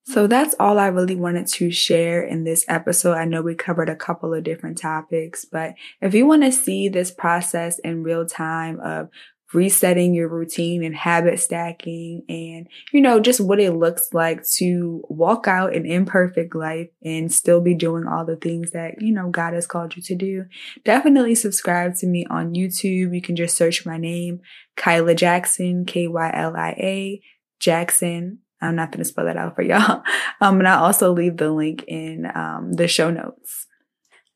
So 0.07 0.27
that's 0.27 0.53
all 0.59 0.77
I 0.77 0.87
really 0.87 1.15
wanted 1.15 1.47
to 1.47 1.71
share 1.71 2.21
in 2.21 2.43
this 2.43 2.63
episode. 2.67 3.15
I 3.15 3.25
know 3.25 3.41
we 3.41 3.55
covered 3.55 3.89
a 3.89 3.95
couple 3.95 4.33
of 4.33 4.43
different 4.43 4.77
topics, 4.77 5.45
but 5.45 5.73
if 5.99 6.13
you 6.13 6.27
want 6.27 6.43
to 6.43 6.51
see 6.51 6.89
this 6.89 7.09
process 7.09 7.79
in 7.79 8.03
real 8.03 8.25
time 8.25 8.79
of 8.81 9.09
resetting 9.53 10.13
your 10.13 10.27
routine 10.27 10.83
and 10.83 10.95
habit 10.95 11.39
stacking 11.39 12.23
and, 12.29 12.67
you 12.91 13.01
know, 13.01 13.19
just 13.19 13.39
what 13.39 13.59
it 13.59 13.71
looks 13.71 14.09
like 14.13 14.43
to 14.43 15.01
walk 15.09 15.47
out 15.47 15.75
an 15.75 15.85
imperfect 15.85 16.55
life 16.55 16.89
and 17.03 17.31
still 17.31 17.61
be 17.61 17.73
doing 17.73 18.05
all 18.05 18.25
the 18.25 18.35
things 18.35 18.71
that, 18.71 19.01
you 19.01 19.13
know, 19.13 19.29
God 19.29 19.53
has 19.53 19.65
called 19.65 19.95
you 19.95 20.03
to 20.03 20.15
do. 20.15 20.45
Definitely 20.83 21.35
subscribe 21.35 21.95
to 21.95 22.07
me 22.07 22.25
on 22.29 22.53
YouTube. 22.53 23.13
You 23.13 23.21
can 23.21 23.35
just 23.35 23.55
search 23.55 23.85
my 23.85 23.97
name, 23.97 24.41
Kylia 24.77 25.15
Jackson, 25.15 25.85
K-Y-L-I-A 25.85 27.21
Jackson. 27.59 28.39
I'm 28.65 28.75
not 28.75 28.91
going 28.91 29.03
to 29.03 29.09
spell 29.09 29.25
that 29.25 29.37
out 29.37 29.55
for 29.55 29.61
y'all. 29.61 30.03
Um, 30.41 30.59
and 30.59 30.67
I'll 30.67 30.83
also 30.83 31.13
leave 31.13 31.37
the 31.37 31.49
link 31.49 31.85
in, 31.87 32.29
um, 32.35 32.73
the 32.73 32.89
show 32.89 33.09
notes. 33.09 33.67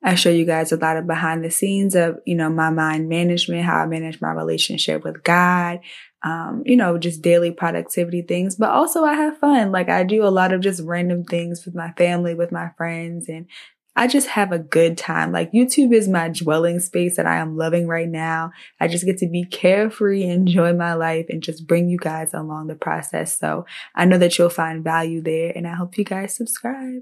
I 0.02 0.16
show 0.16 0.30
you 0.30 0.46
guys 0.46 0.72
a 0.72 0.78
lot 0.78 0.96
of 0.96 1.08
behind 1.08 1.44
the 1.44 1.52
scenes 1.52 1.94
of, 1.94 2.20
you 2.26 2.36
know, 2.36 2.50
my 2.50 2.70
mind 2.70 3.10
management, 3.10 3.66
how 3.66 3.80
I 3.80 3.86
manage 3.86 4.22
my 4.22 4.32
relationship 4.32 5.04
with 5.04 5.24
God, 5.24 5.82
um, 6.24 6.64
you 6.66 6.78
know, 6.78 6.98
just 6.98 7.22
daily 7.22 7.52
productivity 7.52 8.22
things, 8.22 8.56
but 8.56 8.70
also 8.70 9.04
I 9.04 9.14
have 9.14 9.40
fun. 9.40 9.72
Like 9.72 9.90
I 9.90 10.04
do 10.04 10.24
a 10.24 10.30
lot 10.30 10.54
of 10.54 10.62
just 10.62 10.82
random 10.84 11.26
things 11.26 11.66
with 11.66 11.76
my 11.76 11.92
family, 11.94 12.34
with 12.34 12.52
my 12.52 12.70
friends, 12.78 13.28
and 13.28 13.48
I 13.96 14.08
just 14.08 14.28
have 14.30 14.52
a 14.52 14.60
good 14.60 14.98
time. 14.98 15.32
Like 15.32 15.52
YouTube 15.52 15.94
is 15.94 16.08
my 16.08 16.30
dwelling 16.30 16.80
space 16.80 17.18
that 17.18 17.26
I 17.26 17.38
am 17.38 17.58
loving 17.58 17.88
right 17.88 18.08
now. 18.08 18.52
I 18.80 18.88
just 18.88 19.06
get 19.06 19.18
to 19.20 19.28
be 19.28 19.46
carefree, 19.46 20.24
enjoy 20.24 20.74
my 20.74 20.94
life 20.94 21.26
and 21.30 21.44
just 21.44 21.68
bring 21.68 21.90
you 21.90 21.98
guys 21.98 22.34
along 22.34 22.68
the 22.68 22.76
process. 22.76 23.38
So 23.38 23.66
I 23.96 24.06
know 24.06 24.18
that 24.18 24.38
you'll 24.38 24.50
find 24.50 24.84
value 24.84 25.22
there 25.22 25.52
and 25.56 25.68
I 25.68 25.76
hope 25.76 25.98
you 25.98 26.06
guys 26.06 26.36
subscribe. 26.36 27.02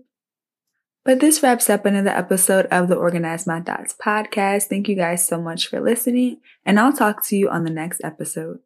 But 1.07 1.21
this 1.21 1.41
wraps 1.41 1.69
up 1.69 1.85
another 1.85 2.09
episode 2.09 2.65
of 2.65 2.89
the 2.89 2.95
Organize 2.95 3.47
My 3.47 3.61
Thoughts 3.61 3.95
podcast. 4.05 4.65
Thank 4.65 4.89
you 4.89 4.95
guys 4.95 5.25
so 5.25 5.39
much 5.39 5.67
for 5.67 5.79
listening, 5.79 6.41
and 6.65 6.77
I'll 6.77 6.91
talk 6.91 7.25
to 7.27 7.37
you 7.37 7.49
on 7.49 7.63
the 7.63 7.69
next 7.69 8.01
episode. 8.03 8.59